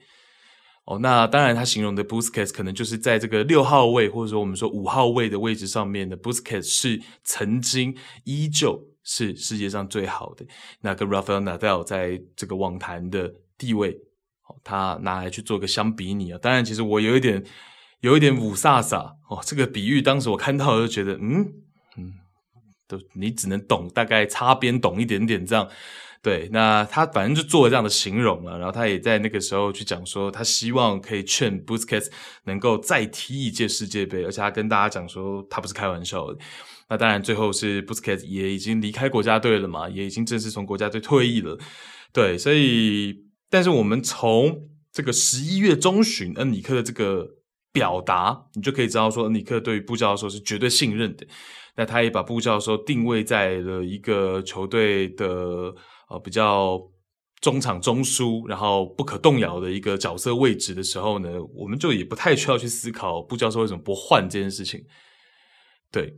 [0.85, 10.43] 哦，那当然他形容的 Busquets 可能就是在这个六号位或者说我们说五号位的位置上面的 Busquets 是曾经依旧是世界上最好的。
[10.81, 13.95] 那跟 Rafael Nadal 在这个网坛的地位。
[14.63, 17.43] 他拿来去做个相比拟啊，当然，其实我有一点，
[18.01, 19.41] 有一点雾煞煞哦。
[19.43, 21.53] 这个比喻，当时我看到就觉得，嗯
[21.97, 22.13] 嗯，
[22.87, 25.67] 都你只能懂大概擦边懂一点点这样。
[26.21, 32.09] 对，那他反正就做了这样的形容了，然后他也在那个时候去讲说，他希望可以劝 Busquets
[32.45, 36.37] 能够再踢一届世界杯，而且他跟大家讲说，他不是开玩笑的。
[36.87, 41.57] 那当然，最后是 Busquets 也已经离开国家队了嘛，也已经正式从国家队退役了。
[42.13, 43.22] 对，所以。
[43.53, 47.23] 但是我们从这个十一月中旬恩里克的这个
[47.71, 51.23] 表达，你就可以知道说，恩里克对于布教授是绝对信任的。
[51.75, 55.27] 那他也把布教授定位在了一个球队的
[56.09, 56.81] 呃比较
[57.41, 64.83] 中场中枢，然后不可动摇的一个角色位置的时候呢，我们就也不太需要去思考布教授为什么不换这件事情。
[65.91, 66.15] 对，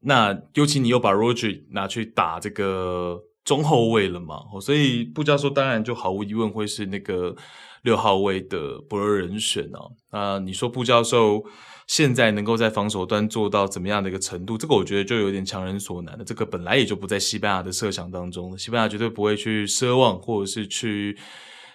[0.00, 3.24] 那尤其你又把 Roger 拿去打这个。
[3.44, 7.34] 中后卫了嘛，所以布教授当然就毫无疑问会是那个
[7.82, 9.80] 六号位的不二人选啊。
[10.12, 11.42] 那你说布教授
[11.86, 14.58] 现在能够在防守端做到怎么样的一个程度？
[14.58, 16.24] 这个我觉得就有点强人所难了。
[16.24, 21.16] 这个本来也就不在西班牙的设想当中，西班牙绝对不会去奢望或者是去。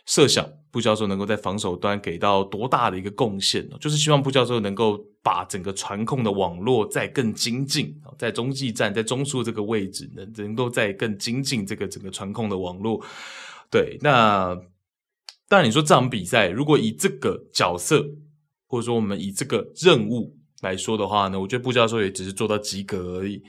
[0.08, 13.02] 设想布教授能够在防守端给到多大的一个贡献呢，就是希望布教授能够把整个传控的网络再更精进，在中继站、在中枢这个位置，能能够再更精进这个整个传控的网络。
[13.72, 14.54] 对，那
[15.48, 18.06] 当然你说这场比赛，如果以这个角色，
[18.68, 23.42] 或者说我们以这个任务来说的话呢，我觉得布教授也只是做到及格而已。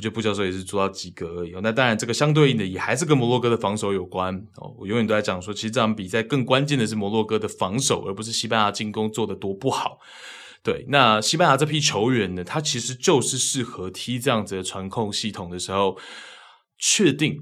[0.00, 1.52] 我觉得布教授也是做到及格而已。
[1.62, 4.74] 那当然，这个相对应的也还是跟摩洛哥的防守有关哦。
[4.78, 9.98] 我永远都在讲说，其实这场比赛更关键的是摩洛哥的防守，而不是西班牙进攻做的多不好。
[10.62, 15.98] 对，那西班牙这批球员呢，他其实就是适合踢这样子的传控系统的时候，
[16.78, 17.38] 确定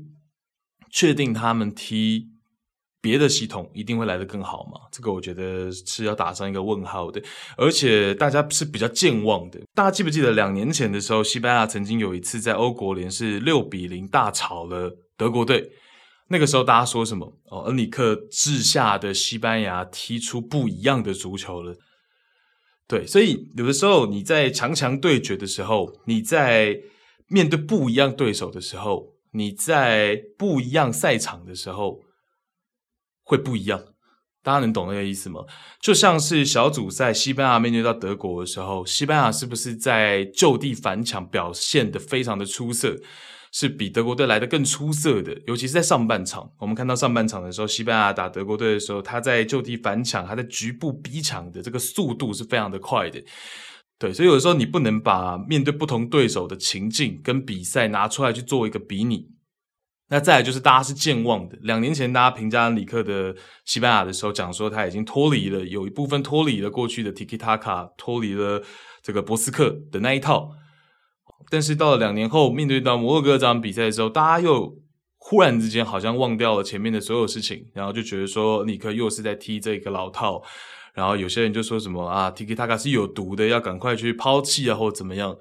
[0.91, 2.31] 确定他们踢。
[3.01, 4.81] 别的系统一定会来得更好吗？
[4.91, 7.23] 这个我觉得是要打上一个问号的。
[7.57, 9.61] 而且大家是比较健忘的。
[9.73, 15.71] 大家记不记得两年前的时候，西班牙曾经有一次在欧国联是六比零大炒了德国队。
[16.31, 17.33] 那个时候大家说什么？
[17.45, 21.77] 哦，恩里克治下的西班牙踢出不一样的足球了。
[22.89, 26.81] 对，所以有的时候你在强强对决的时候，你在
[27.29, 32.01] 面对不一样对手的时候，你在不一样赛场的时候。
[33.29, 33.79] 会不一样，
[34.43, 35.41] 大家能懂那个意思吗？
[35.83, 42.97] 就像是小组赛，西班牙面对到德国的时候，西班牙是不是在就地反抢表现得非常的出色，
[43.53, 45.39] 是比德国队来得更出色的？
[45.47, 53.23] 尤其是在上半场，我们看到上半场的时候，西班牙打德国队的时候，他在就地反抢，他在局部逼抢的这个速度是非常的快的。
[53.99, 59.29] 对，所以有的时候你不能把面对不同对手的情境跟比赛拿出来去做一个比拟。
[60.11, 61.59] 那再来就是大家是健忘的。
[61.63, 68.63] 两年前大家评价里克的西班牙的时候，讲说他已经脱离了，有一部分脱离了过去的 Tiki Taka，脱离了
[69.03, 70.51] 这个博斯克的那一套。
[71.51, 74.79] 但是到了两年后，面对到摩洛哥这场比赛的时候，大家又
[75.19, 80.43] 忽然之间好像忘掉了前面的所有事情，然后就觉得说里克又是在踢这个老套。
[80.95, 85.37] 然后有些人就说什么啊，Tiki Taka 是有毒的，要赶快去抛弃啊，或怎么样。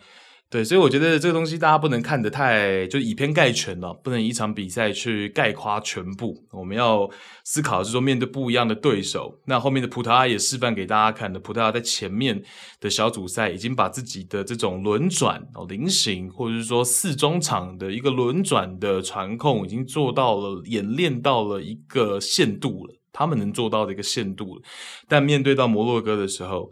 [0.50, 6.42] 对，所以我觉得这个东西大家不能看得太就以偏概全了，不能一场比赛去概括全部。
[6.52, 7.10] 我们要
[7.44, 12.42] 思考的是说，面对不一样的对手，那后面的葡萄牙也示范给大家看的，葡萄牙在前面
[12.80, 24.62] 的小组赛已经把自己的这种轮转哦、菱形或者是说四中场的一个轮转的传控，已经做到了演练到了一个限度了，他们能做到的一个限度了。
[25.10, 26.72] 但面对到摩洛哥的时候，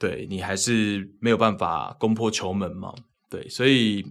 [0.00, 2.92] 对，你还是没有办法攻破球门嘛？
[3.28, 4.04] 对，所以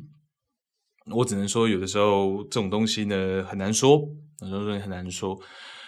[1.11, 3.99] 我只能说，有的时候这种东西呢很难说，
[4.39, 5.37] 很多东西很难说。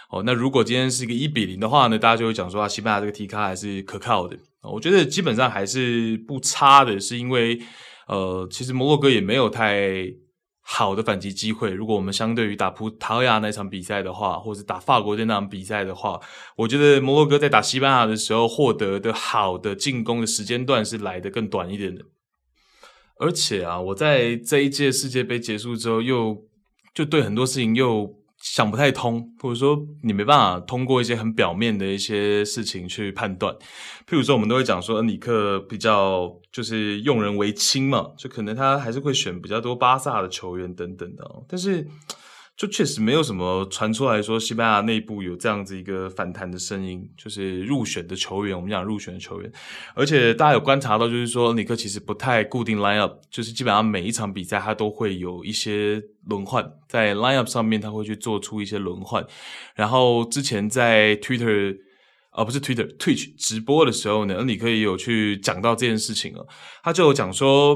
[0.10, 4.36] 哦，那如果今天是一个一比零的话呢，大家就会讲说啊，西班牙这个踢卡还是可靠的。
[4.64, 7.62] 我觉得基本上还是不差的，是因为
[8.08, 10.12] 呃，其实摩洛哥也没有太。
[10.74, 16.20] 好的反击机会，如果我们相对于打葡萄牙那场比赛的话，或者打法国队那场比赛的话，
[16.56, 22.06] 我觉得摩洛哥在打西班牙的时候获得的好的进攻的时间段是来的更短一点的。
[23.18, 26.48] 而且啊，我在这一届世界杯结束之后，又
[26.94, 28.21] 就对很多事情又。
[28.42, 33.54] 想不太通，或者说你没办法通过一些很表面的一些事情去判断。
[34.08, 41.26] 譬如说，我们都会讲说恩里克比较就是用人为亲嘛，就可能他还是会选比较多巴萨的球员等等的。
[41.48, 41.88] 但是。
[42.62, 49.52] 就确实没有什么传出来说西班牙内部有这样子一个反弹的声音，就是入选的球员，我们讲入选的球员，
[49.96, 59.26] 而且大家有观察到，就是说尼克其实不太固定 line up，就是基本上每一场比赛他都会有一些轮换，在 line up 上面他会去做出一些轮换。
[59.74, 61.76] 然后之前在 Twitter
[62.30, 66.46] 啊，不是 Twitter，Twitch 直播的时候呢，恩里克也有去讲到这件事情啊，
[66.84, 67.76] 他就有讲说，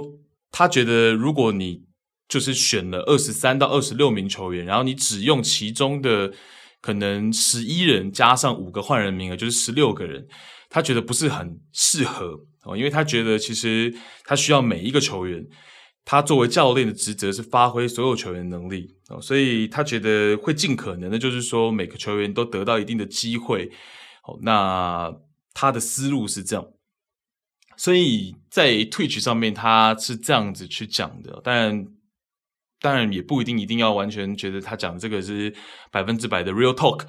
[0.52, 1.82] 他觉得如果你
[2.28, 6.34] 就是选了二十三到二十六名球员，然后你只用其中的
[6.82, 10.28] 可能十一人加上五个换人名额，就是十六个人。
[10.68, 13.96] 他觉得不是很适合哦，因为他觉得其实
[14.26, 15.46] 他需要每一个球员，
[16.04, 23.72] 他作为教练的职责是发挥所有球员能力哦，所以他觉得会尽可能的，就是说每个球员都得到一定的机会
[24.24, 24.38] 哦。
[24.42, 25.16] 那
[25.54, 26.66] 他的思路是这样，
[27.78, 31.86] 所以在 Twitch 上面他是这样子去讲的，但。
[32.82, 35.54] 当然也不一定一定要完全觉得他讲这个是
[35.92, 37.02] 百分之百的 real talk，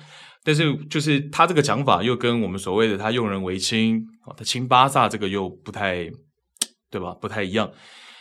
[0.43, 6.11] 但是就是他这个讲法又跟我们所谓的他用人唯亲啊，他亲巴萨这个又不太
[6.91, 7.13] 对吧？
[7.21, 7.71] 不太一样。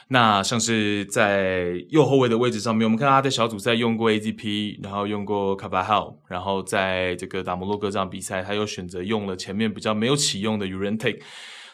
[0.08, 11.20] 那像是在右后卫的位置上面，我们看他在小组赛用过 AGP，然后用过卡巴哈，然后在这个打摩洛哥这场比赛，他又选择用了前面比较没有启用的 Urente。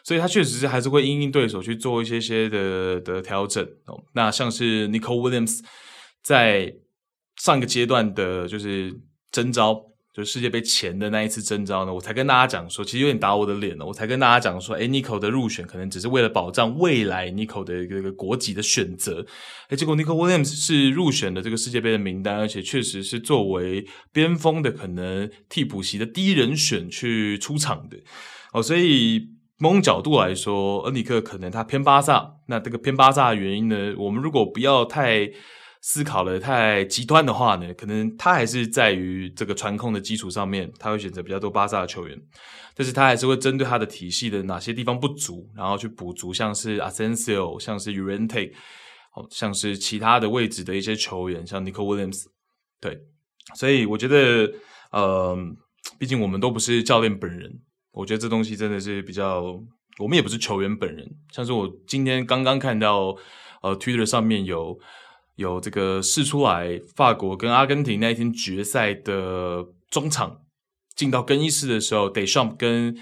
[0.03, 4.03] 所以他确实是还是会因应对手去做一些些的的调整哦。
[4.13, 5.59] 那像是 Nicole Williams
[6.23, 6.73] 在
[7.37, 8.93] 上个阶段的，就是
[9.31, 9.73] 征召，
[10.13, 13.85] 就是世界杯前的那一次征召呢，我才跟大家讲说，其实有点打我的脸了。
[13.85, 19.25] 我才跟大家讲说，诶，Nico 的入选可能只是为了保障未来 Nico 的一个一个国籍的选择。
[19.69, 27.97] 诶，结果 Nico Williams 是入选的这个世界杯的名单，而且确实是作为边锋的可能替补席的第一人选去出场的
[28.53, 29.30] 哦，所以。
[29.61, 32.37] 某种角度来说，恩里克可能他偏巴萨。
[32.47, 33.93] 那这个偏巴萨的原因呢？
[33.95, 35.31] 我们如果不要太
[35.81, 42.19] 思考的太极端的话呢，可能他还是在于这个传控的基础上面，他会选择比较多巴萨的球员。
[42.73, 48.51] 但是他还是会针对他的体系的哪些地方不足，然后去补足，像是 Asensio，像是 Llorente，
[49.11, 52.23] 好像是其他的位置的一些球员，像 Nico Williams。
[52.79, 52.99] 对，
[53.53, 54.51] 所以我觉得，
[54.91, 55.37] 呃，
[55.99, 57.59] 毕竟我们都不是教练本人。
[57.93, 59.41] 我觉得这东西真的是比较，
[59.99, 61.05] 我们也不是球员本人。
[61.31, 63.13] 像是我今天刚刚看到，
[63.61, 64.79] 呃，Twitter 上面有
[65.35, 70.37] 有这个释出来，法国跟阿根廷那一天决赛的中场
[70.95, 72.97] 进到更衣室的时候 d e s h a m 跟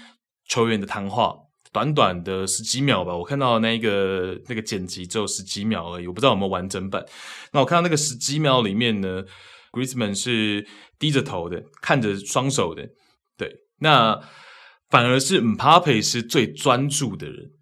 [0.48, 1.36] 球员的谈话，
[1.72, 3.16] 短短的十几秒吧。
[3.16, 7.04] 我看到那个那个剪辑只有十几秒而已，我不知道有没有完整版。
[7.52, 9.22] 那我看到那个十几秒里面呢
[9.70, 10.66] ，Griezmann 是
[10.98, 12.88] 低着头的，看着双手的，
[13.38, 14.20] 对，那。
[14.90, 17.52] 反而是姆巴佩是最专注的人，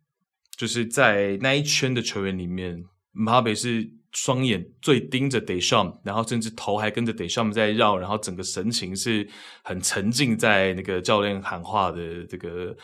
[0.57, 9.29] 就是在那一圈的球员里面，姆巴佩是双眼最盯着 d e s h a m 然后甚至头还跟着 d e s h a m 在绕，然后整个神情是
[9.63, 12.75] 很沉浸在那个教练喊话的这个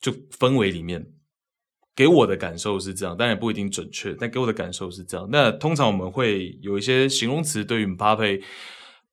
[0.00, 1.06] 就氛围里面。
[1.94, 5.28] 给我的感受是这样，当然不一定准确，但给我的感受是这样。
[5.30, 8.42] 那通常我们会有一些形容词对于姆巴佩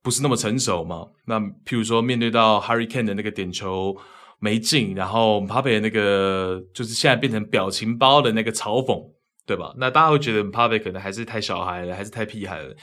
[0.02, 1.06] 不是那么成熟嘛？
[1.26, 3.98] 那譬如说面对到 Harry Kane 的那个点球。
[4.40, 9.04] 没劲，然后姆巴佩那个就是现在变成表情包的那个嘲讽，
[9.46, 9.74] 对吧？
[9.78, 12.76] 那大家会觉得姆巴佩可能还是太小孩了，还是太屁孩了，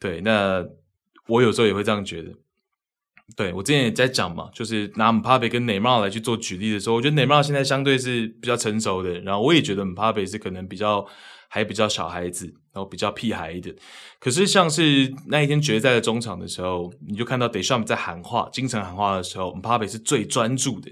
[0.00, 0.20] 对？
[0.22, 0.64] 那
[1.28, 2.32] 我有时候也会这样觉得。
[3.36, 11.06] 对，我之前也在讲嘛，就是拿姆巴佩跟内马尔来去做举例的时候，我觉得内马尔现在相对是比较成熟的，然后我也觉得姆巴佩是可能比较
[11.54, 13.76] 还比较小孩子，然后比较屁孩一点。
[14.18, 20.90] 可是像是那一天决赛的中场的时候，你就看到德尚在喊话、精神喊话的时候 m p a p 是最专注的。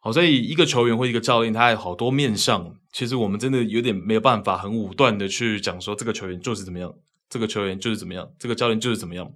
[0.00, 6.94] 好，所以一个球员或一个教练，他有好多面向，其实我们真的有点没有办法很武断的去讲说这个球员就是怎么样，
[7.28, 9.28] 这个球员就是怎么样，这个教练就是怎么样，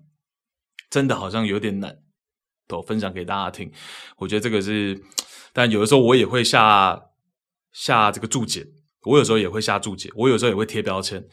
[0.88, 1.98] 真的好像有点难。
[2.66, 3.70] 都分享给大家听，
[4.16, 4.98] 我觉得这个是，
[5.52, 6.98] 但有的时候我也会下
[7.72, 8.66] 下这个注解，
[9.04, 11.24] 我有时候也会下注解，我有时候也会贴标签，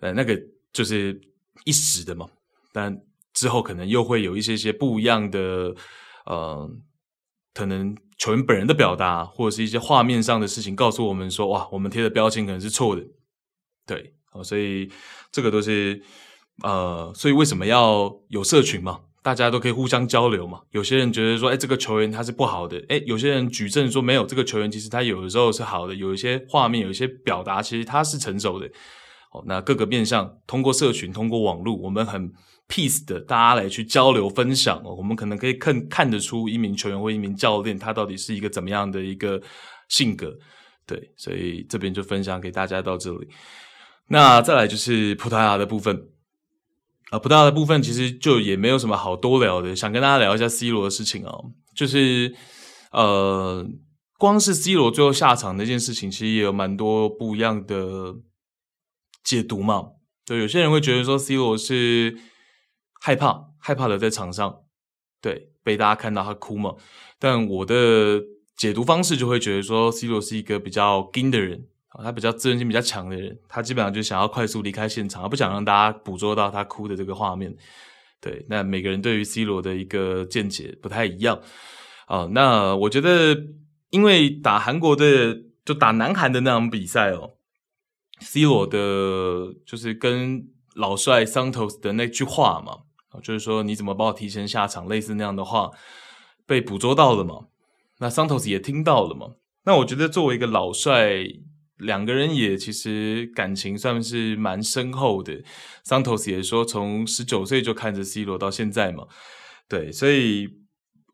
[0.00, 0.40] 呃，那个
[0.72, 1.20] 就是
[1.64, 2.28] 一时的嘛，
[2.72, 3.00] 但
[3.32, 5.74] 之后可能又会有一些些不一样的，
[6.26, 6.70] 呃，
[7.54, 13.02] 可能球员本人的表达，或者是一些画面上的事情，告诉我们说，哇，我们贴的标签可能是错的，
[13.86, 14.90] 对，好，所以
[15.32, 16.02] 这个都是，
[16.62, 19.00] 呃，所以为什么要有社群嘛？
[19.22, 20.60] 大家都可以互相交流嘛。
[20.70, 28.66] 有些人觉得说，哎，这个球员他是不好的，哎，有些人举证说没有，这个球员其实他有的时候是好的，有一些画面，有一些表达，其实他是成熟的。
[29.32, 32.32] 哦，那各个面向，通过社群，通过网络，我们很
[32.68, 34.94] peace 的，大家来去交流分享哦。
[34.94, 39.40] 我们可能可以看看得出一名球员或一名教练他到底是一个怎么样的一个
[39.88, 40.36] 性格。
[40.86, 43.28] 对，所以这边就分享给大家到这里。
[44.08, 46.08] 那再来就是葡萄牙的部分。
[47.10, 51.52] 啊，不大的部分其实就也没有什么好多聊的，想跟大家聊一下 C 罗的事情哦。
[51.74, 52.34] 就是
[52.92, 53.66] 呃，
[54.16, 58.16] 光是 C 罗最后下场那件事情，其实也有蛮多不一样的
[59.24, 59.88] 解读嘛。
[60.24, 62.16] 对，有些人会觉得说 C 罗是
[63.00, 64.60] 害怕，害怕的在场上，
[65.20, 66.76] 对，被大家看到他哭嘛。
[67.18, 68.22] 但我的
[68.56, 71.66] 解读方式就会觉得说 C 罗是一个比较硬的人。
[72.04, 77.52] 他比较自尊心比较强的人，他基本上就想要快速离开现场，而不想让大家捕捉到他哭的这个画面。
[78.20, 81.40] 对，那每个人对于 C 罗的一个见解不太一样
[82.06, 83.36] 啊、那我觉得，
[83.90, 87.32] 因为打韩国的，就打南韩的那场比赛哦
[88.20, 92.82] ，C 罗的，就是跟老帅 Santos 的那句话嘛，
[93.22, 95.70] 就是说你怎么把我提前下场，类似那样的话
[96.46, 97.46] 被捕捉到了嘛。
[97.98, 99.34] 那 Santos 也听到了嘛。
[99.64, 101.26] 那我觉得作为一个老帅。
[101.80, 105.42] 两个人也其实感情算是蛮深厚的。
[105.84, 109.06] Santos 也说，从十九岁就看着 C 罗到现在嘛，
[109.68, 110.48] 对，所以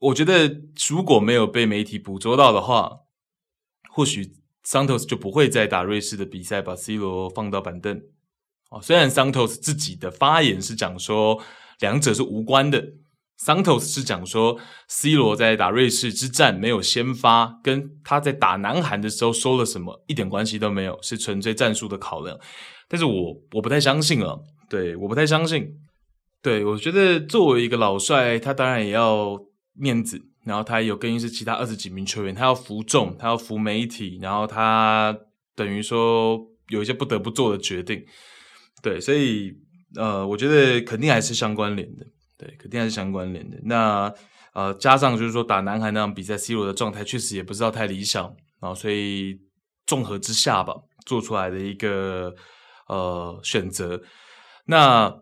[0.01, 2.91] 我觉得如果没有被媒体捕捉到的话，
[3.91, 8.03] 或许 Santos 就不会再打瑞士的比赛，把 C 罗放到板凳。
[8.71, 11.43] 哦，虽然 Santos 自己的发言是讲说
[11.81, 12.93] 两者是无关的。
[13.39, 14.59] Santos 是讲说
[14.89, 22.39] ，C 罗在打瑞士之战没有先发，跟他在打南韩的时候说了什么一点关系都没有，是纯粹战术的考量。
[22.89, 25.69] 但是我我不太相信了，对，我不太相信。
[26.41, 29.37] 对，我觉得作为一个老帅，他当然也要
[29.75, 35.15] 面子，然后他也有更衣室其他二十几名球员，他要服众，他要服媒体，然后他
[35.55, 38.03] 等于说有一些不得不做的决定。
[38.81, 39.53] 对，所以
[39.97, 42.07] 呃，我觉得肯定还是相关联的。
[42.39, 43.57] 对，肯定还是相关联的。
[43.65, 44.13] 那
[44.53, 48.25] 呃，加上就是说打南韩那场比赛，C 罗的状态确实也不知道太理想
[48.61, 49.39] 然啊，所以
[49.87, 50.75] 综合之下吧，
[51.05, 52.35] 做出来的一个
[52.89, 54.03] 呃选择。
[54.65, 55.15] 那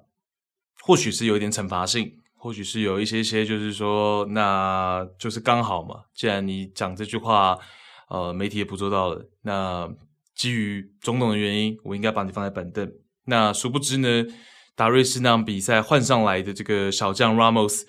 [0.82, 6.04] 或许是有一点惩罚性，或许是有一些些就是说，那就是刚好嘛。
[6.14, 7.58] 既然你讲这句话，
[8.08, 9.92] 呃，媒体也捕捉到了，那
[10.34, 12.90] 基于种种的原因，我应该把你放在板凳。
[13.24, 14.08] 那殊不知呢？
[14.76, 17.82] 打瑞士那场比赛换上来的这个小将 Ramos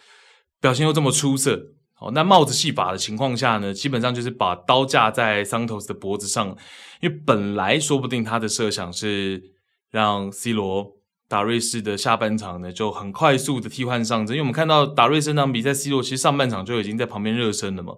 [0.61, 6.55] 表现又这么出色，哦，那帽子戏法的情况下呢，基本上就是把刀架在 Santos 的脖子上，
[7.01, 9.41] 因为本来说不定他的设想是
[9.89, 17.95] 让 C 罗打瑞士的下半场呢就很快速的替换上阵，因为我们看到打瑞士那场比赛，C 罗其实上半场就已经在旁边热身了嘛，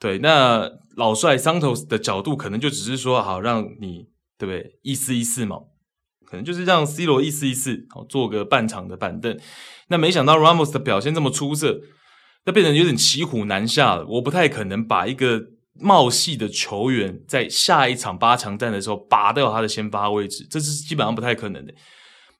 [0.00, 4.78] 对，那老帅 Santos 的角度可能就只是说好让你对不对？
[4.82, 5.58] 意思意思嘛。
[6.28, 9.38] 可能就是让 C 罗意思意思，好做个半场的板凳。
[9.88, 11.80] 那没想到 Ramos 的表现这么出色，
[12.44, 14.04] 那变成有点骑虎难下了。
[14.06, 15.42] 我不太可能把一个
[15.80, 21.72] 冒戏的球员在下一场八强战的时候拔掉他的先发位置，这是基本上不太可能的。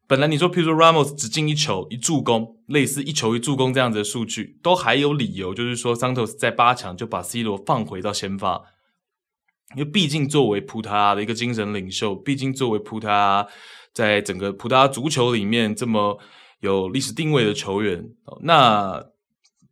[0.06, 8.62] 本来你说，譬如说 Ramos 只进一球一助攻，类似一球一助攻这样子的数据，都还有理由，就是说 Santos 在八强就把 C 罗放回到先发。
[9.76, 13.46] 因为毕竟作为葡萄牙的一个精神领袖，毕竟作为葡萄牙
[13.98, 16.16] 在整个葡萄牙足球里面这么
[16.60, 18.08] 有历史定位的球员，
[18.42, 19.04] 那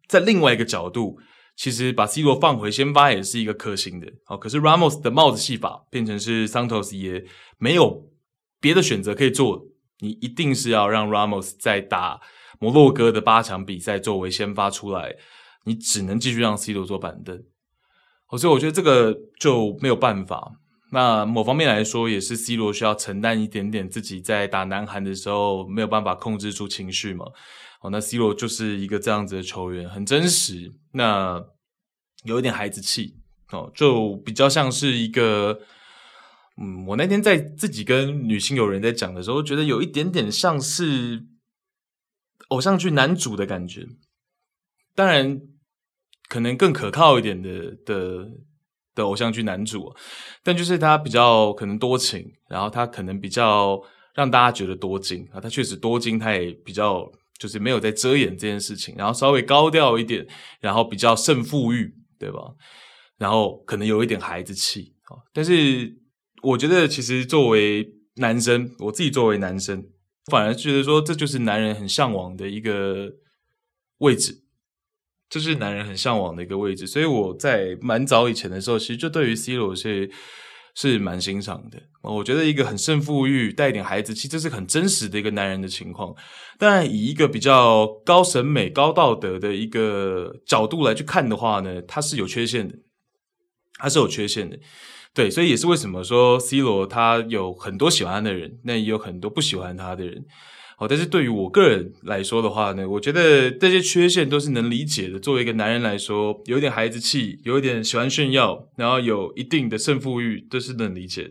[0.08, 1.20] 在另外一个角度，
[1.54, 4.12] 其实把 C 罗放回先发也是一个可行的。
[4.24, 7.24] 好，可是 Ramos 的帽子戏法变成是 Santos 也
[7.58, 8.10] 没有
[8.60, 9.64] 别的选择可以做，
[10.00, 12.20] 你一定是要让 Ramos 在打
[12.58, 15.14] 摩洛哥的八场比赛作为先发出来，
[15.66, 17.44] 你只能继续让 C 罗坐板凳。
[18.36, 20.50] 所以我觉得这个就没有办法，
[20.92, 27.26] 那某方面来说，也是 C 罗需要承担一点点自己在打南韩的时候没有办法控制住情绪嘛。
[27.80, 31.44] 哦，那 C 罗就是一个这样子的球员，很真实，那
[32.22, 33.16] 有一点孩子气
[33.50, 35.58] 哦，就比较像是一个，
[36.56, 41.26] 嗯，我那天在自己跟女性友人在讲的时候，觉得有一点点像是
[42.50, 43.86] 偶像剧男主的感觉，
[44.94, 45.40] 当然
[46.28, 48.30] 可能更可靠一点的的。
[48.96, 49.94] 的偶像剧男主，
[50.42, 53.80] 但就是他比较可能多情，然后他可能比较
[54.14, 60.26] 让大家觉得多金啊，他确实多金，他也比较就是没有在遮掩这件事情，然后稍微高调一点，
[60.58, 62.40] 然后比较胜负欲，对吧？
[63.18, 65.96] 然后可能有一点孩子气啊，但是
[66.42, 67.86] 我觉得其实作为
[68.16, 69.86] 男生，我自己作为男生，
[70.30, 73.12] 反而觉得说这就是男人很向往的一个
[73.98, 74.45] 位置。
[75.28, 80.08] 这是男人很向往的一个位置，所以我在蛮早以前的时候，其实就对于 C 罗是
[80.74, 81.82] 是蛮欣赏的。
[82.02, 86.14] 我觉得一个很胜负欲、带一点孩子气，这是很真实的一个男人的情况。
[86.58, 92.74] 但以一个比较高审美、高道德的一个角度来去看的话呢，他是有缺陷的，
[93.78, 94.56] 他是有缺陷的。
[95.12, 100.24] 对，所以也是为什么说 C 罗他有很多喜欢的人，那也有很多不喜欢他的人。
[100.78, 105.18] 好，但是对于我个人来说的话呢，我觉得这些缺陷都是能理解的。
[105.18, 111.30] 作为一个男人来说，有一点孩子气，有一点喜欢炫耀，然后有一定的胜负欲，都是能理解的。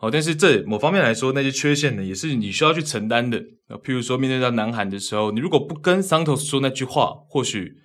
[0.00, 3.38] 好，但是这某方面来说，那些缺陷呢，也是你需要去承担的。
[3.68, 7.76] 啊譬如说，面对到南韩的时候，你如果不跟 Santos 说那句话，或许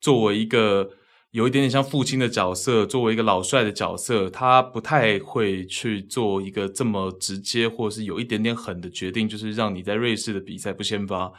[0.00, 0.90] 作为一个。
[1.34, 11.32] 有一点点像父亲的角色，作为一个老帅的角色，他不太会去做一个这么直接或是有一点点狠的决定，就是让你在瑞士的比赛不先发。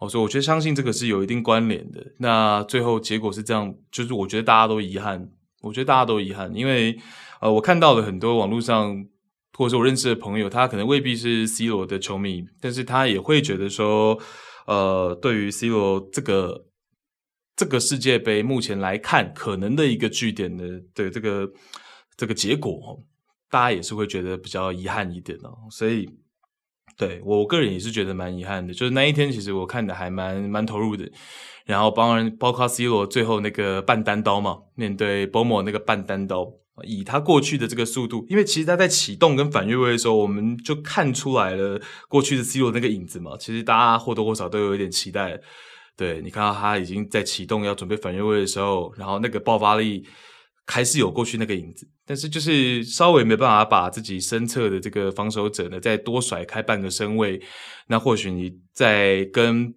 [0.00, 2.04] 哦，所以我觉得相信这个是有一定关联的。
[2.18, 6.98] 那最后结果是这样，就是我觉得大家都遗憾，我觉得大家都遗憾，因为
[7.40, 9.06] 呃，我看到了很多网络上
[9.56, 14.18] 或者是我认识的朋友，他可能未必是 C 罗的球迷，但是他也会觉得说，
[14.66, 16.64] 呃，对于 C 罗这个。
[17.54, 21.50] 这个世界杯目前来看，可能的一个据点的的这个
[22.16, 23.04] 这个结果，
[23.50, 25.68] 大家也是会觉得比较遗憾一点哦。
[25.70, 26.08] 所以，
[26.96, 28.72] 对我个人也是觉得蛮遗憾的。
[28.72, 31.06] 就是那一天，其实我看的还蛮蛮投入的。
[31.66, 36.50] 然后，当然包括 C 罗最后那个半单刀嘛，面对 Bomo 那个半单刀，
[36.84, 43.36] 以他过去的这个速度，因为其实他在启动跟反越位的时候，我们就看出来了过去的 C 罗那个影子嘛。
[43.38, 45.38] 其实大家或多或少都有一点期待。
[45.96, 50.04] 对，你看到他已经在启动要准备反越位的时候，然后那个爆发力
[50.66, 57.40] 还是有过去那个影子，但是就是稍微没办法把自己身侧的这个防守者呢再多甩开半个身位。
[57.88, 59.74] 那或许你在跟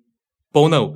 [0.53, 0.95] Bono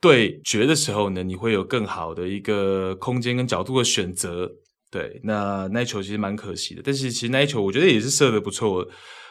[0.00, 4.50] 对决的时候呢，你会有更好的一个空间跟角度的选择。
[4.90, 8.86] 对，那那一球其实蛮可惜的，但是其实那一球我觉得也是射得不错，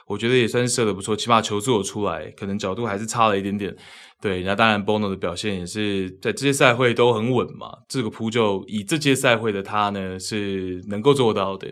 [0.06, 3.76] 我觉得也算是射得不错，起码球做出来，可能角度还是差了一点点。
[4.22, 7.70] 对，那当然，Bono 的表现也是在这些赛会都很稳嘛。
[7.88, 11.68] 这个扑救以这届赛会的他呢，是能够做到的。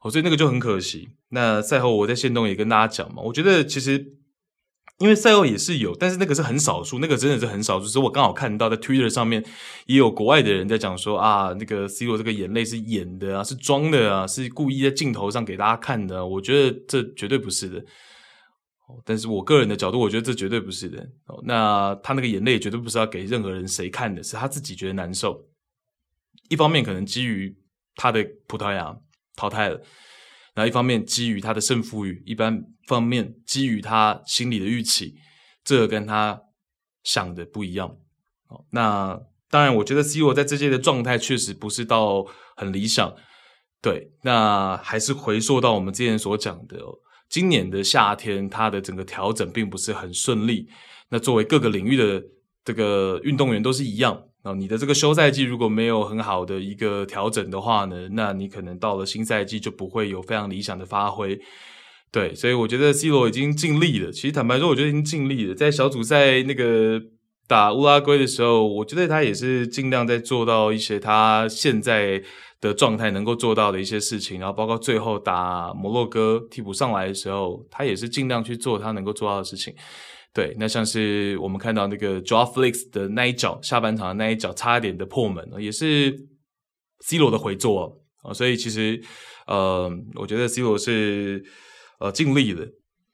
[0.00, 1.08] 哦，所以那个就很可惜。
[1.30, 4.12] 那赛后我在线东也跟大家讲嘛，我觉得其实
[5.00, 7.86] 因为赛后也是有，但是那个是很少数，那个真的是很少数。
[7.86, 9.44] 所以我刚好看到在 Twitter 上面
[9.86, 16.24] 也有国外的人在讲说啊，那个 C 罗这个眼泪是演的啊，是装的啊，是故意在镜头上给大家看的。
[16.24, 17.84] 我觉得这绝对不是的。
[19.04, 21.00] 但是我个人的角度，我觉得这绝对不是的。
[21.26, 25.46] 哦，那他那个眼泪绝对不是要给任何人谁看的，是他自己觉得难受。
[26.48, 27.54] 一方面可能基于
[27.96, 28.96] 他的葡萄牙
[29.36, 29.76] 淘汰了，
[30.54, 35.14] 然后一方面基于他的胜负欲，一般方面基于他心里的预期，
[35.62, 36.40] 这个跟他
[37.04, 37.88] 想的不一样。
[38.48, 39.20] 哦，那
[39.50, 42.24] 当然，我觉得 C 罗在这届的状态确实不是到
[42.56, 43.14] 很理想。
[43.82, 46.78] 对，那还是回溯到我们之前所讲的。
[47.28, 50.66] 今年的夏天，他的整个调整并不是很顺利。
[51.10, 52.22] 那作为各个领域的
[52.64, 61.38] 这个运动员都是一样啊，你的这个休赛季如果没有很好的一个调整的话呢，那你可能到了新赛季就不会有非常理想的发挥。
[62.10, 64.10] 对，所以我觉得 C 罗已经尽力了。
[64.10, 65.54] 其实坦白说，我觉得已经尽力了。
[65.54, 67.02] 在小组赛那个
[67.46, 72.22] 打乌拉圭的时候，我觉得他也是尽量在做到一些他现在。
[72.60, 79.74] 的状态能够做到的一些事情，然后包括最后打摩洛哥替补上来的时候，他也是尽量去做他能够做到的事情。
[80.34, 86.14] 对，那像是我们看到那个 Joao Felix 的那一脚，下半场的那一脚差一点的破门，也是
[87.00, 88.32] C 罗的回做啊。
[88.32, 89.00] 所以其实，
[89.46, 91.42] 呃，我觉得 C 罗是
[91.98, 92.66] 呃尽力了。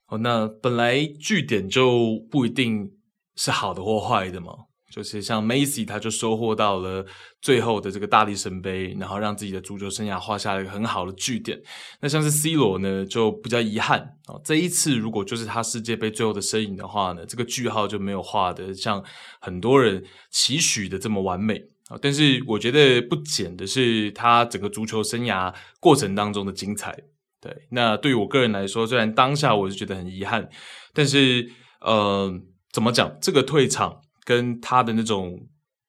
[0.09, 2.91] 哦，那本来据点就不一定
[3.37, 4.53] 是好的或坏的嘛。
[4.95, 7.05] 就是像梅西，他就收获到了
[7.43, 11.61] 最后的这个大力神杯，然后让自己的足球生涯画下了一个很好的句点。
[12.01, 19.03] 那像是 C 罗呢，就比较遗憾啊，这一次如果就是他世界杯最后的身影的话呢，这个句号就没有画的像
[19.41, 21.57] 很多人期许的这么完美
[21.89, 21.99] 啊。
[22.01, 26.97] 但是我觉得不减的是他整个足球生涯过程当中的精彩。
[27.41, 30.49] 对，那对于我个人来说，虽然当下我是觉得很遗憾，
[30.93, 32.33] 但是呃，
[32.71, 34.03] 怎么讲，这个退场。
[34.25, 35.39] 跟他的那种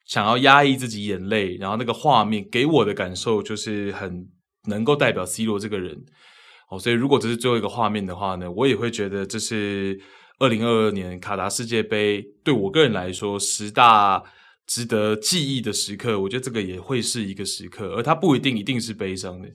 [0.05, 4.27] 想要压抑自己眼泪，然后那个画面给我的感受就是很
[4.67, 6.05] 能够代表 C 罗这个人
[6.69, 9.99] 哦，所以如果这是最后一个画面的话呢，我也会觉得这是
[10.39, 14.21] 二零二二年卡达世界杯对我个人来说十大
[14.67, 19.49] 值得记忆的时刻，我觉得这个也会是一个时刻，而他不一定一定是悲伤的，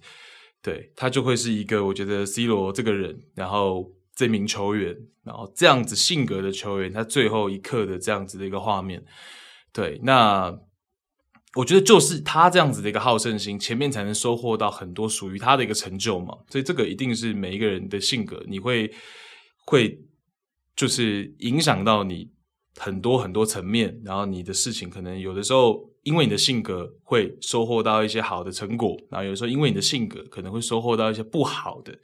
[0.63, 3.91] 对，他就会是一个我觉得 C 罗这个人，然后。
[4.21, 4.95] 这名球员，
[5.25, 9.03] 然后这样子性格的球员，他最后一刻的这样子的一个画面，
[9.73, 10.55] 对，那
[11.55, 16.37] 我觉得就是他这样子的一个好胜心，前面才能收获到很多属于他的一个成就嘛。
[16.51, 18.93] 所以这个一定是每一个人的性格，你会
[19.65, 19.99] 会
[20.77, 22.31] 就是影响到你
[22.77, 31.99] 很多很多层面，然后你的事情可能有的时候因为你的性格会收获到一些好的成果，然后有时候因为你的性格可能会收获到一些不好的。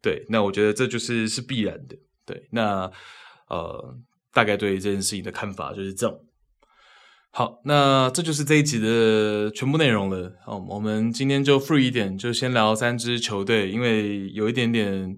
[0.00, 1.96] 对，那我觉得这就是是必然的。
[2.24, 2.90] 对，那
[3.48, 3.96] 呃，
[4.32, 6.16] 大概对这件事情的看法就是这样。
[7.30, 10.32] 好，那这就是这一集的全部内容了。
[10.44, 15.16] 好，我们今天就 free 一点，就先聊三支球队，因为有一点点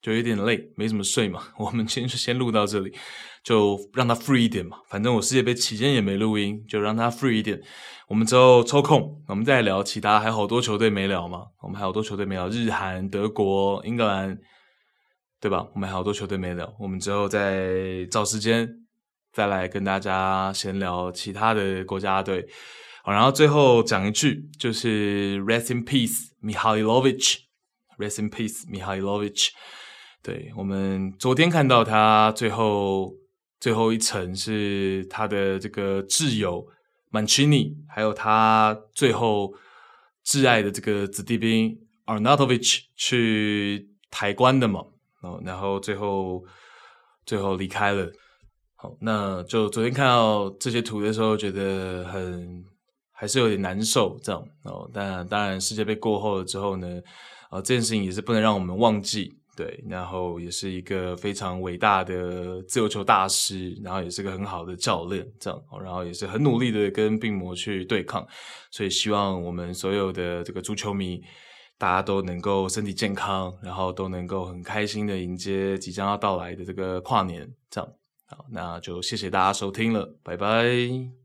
[0.00, 1.48] 就有点累，没怎么睡嘛。
[1.58, 2.92] 我们先先录到这里，
[3.48, 4.76] 就让它 free 一点嘛。
[4.90, 7.58] 反正我世界杯期间也没录音，就让它 free 一点。
[8.06, 11.46] 我们之后抽空，我们再聊其他，还有好多球队没聊嘛。
[11.62, 14.38] 我们还有好多球队没聊，日韩、德国、英格兰，
[15.40, 15.66] 对吧？
[15.74, 18.68] 我们还有好多球队没聊，我们之后再找时间
[19.32, 22.46] 再来跟大家闲聊其他的国家队。
[23.06, 27.38] 然后最后讲一句，就是 Rest in peace, Mihajlovic.
[27.96, 29.48] Rest in peace, Mihajlovic.
[30.22, 33.14] 对，我们昨天看到他最后
[33.60, 36.66] 最后一层是他的这个挚友。
[37.10, 39.50] 曼奇尼，还有他最后
[40.26, 44.84] 挚爱的这个子弟兵 Arnautovic 去抬棺的嘛，
[45.22, 46.44] 哦然后最后
[47.24, 48.12] 最后离开了。
[48.76, 52.62] 好，那就昨天看到这些图的时候，觉得很
[53.10, 54.86] 还是有点难受，这样哦。
[54.92, 57.00] 但当然，世界杯过后了之后呢，
[57.48, 59.34] 啊，这件事情也是不能让我们忘记。
[59.58, 68.24] 对，然后也是一个非常伟大的自由球大师，然后也是个很好的教练，这样，然后也是很努力的跟病魔去对抗，
[68.70, 71.20] 所以希望我们所有的这个足球迷，
[71.76, 77.92] 大家都能够身体健康，然后都能够很开心的迎接即将要到来的这个跨年，这样，
[78.26, 81.17] 好，那就谢谢大家收听了，拜拜。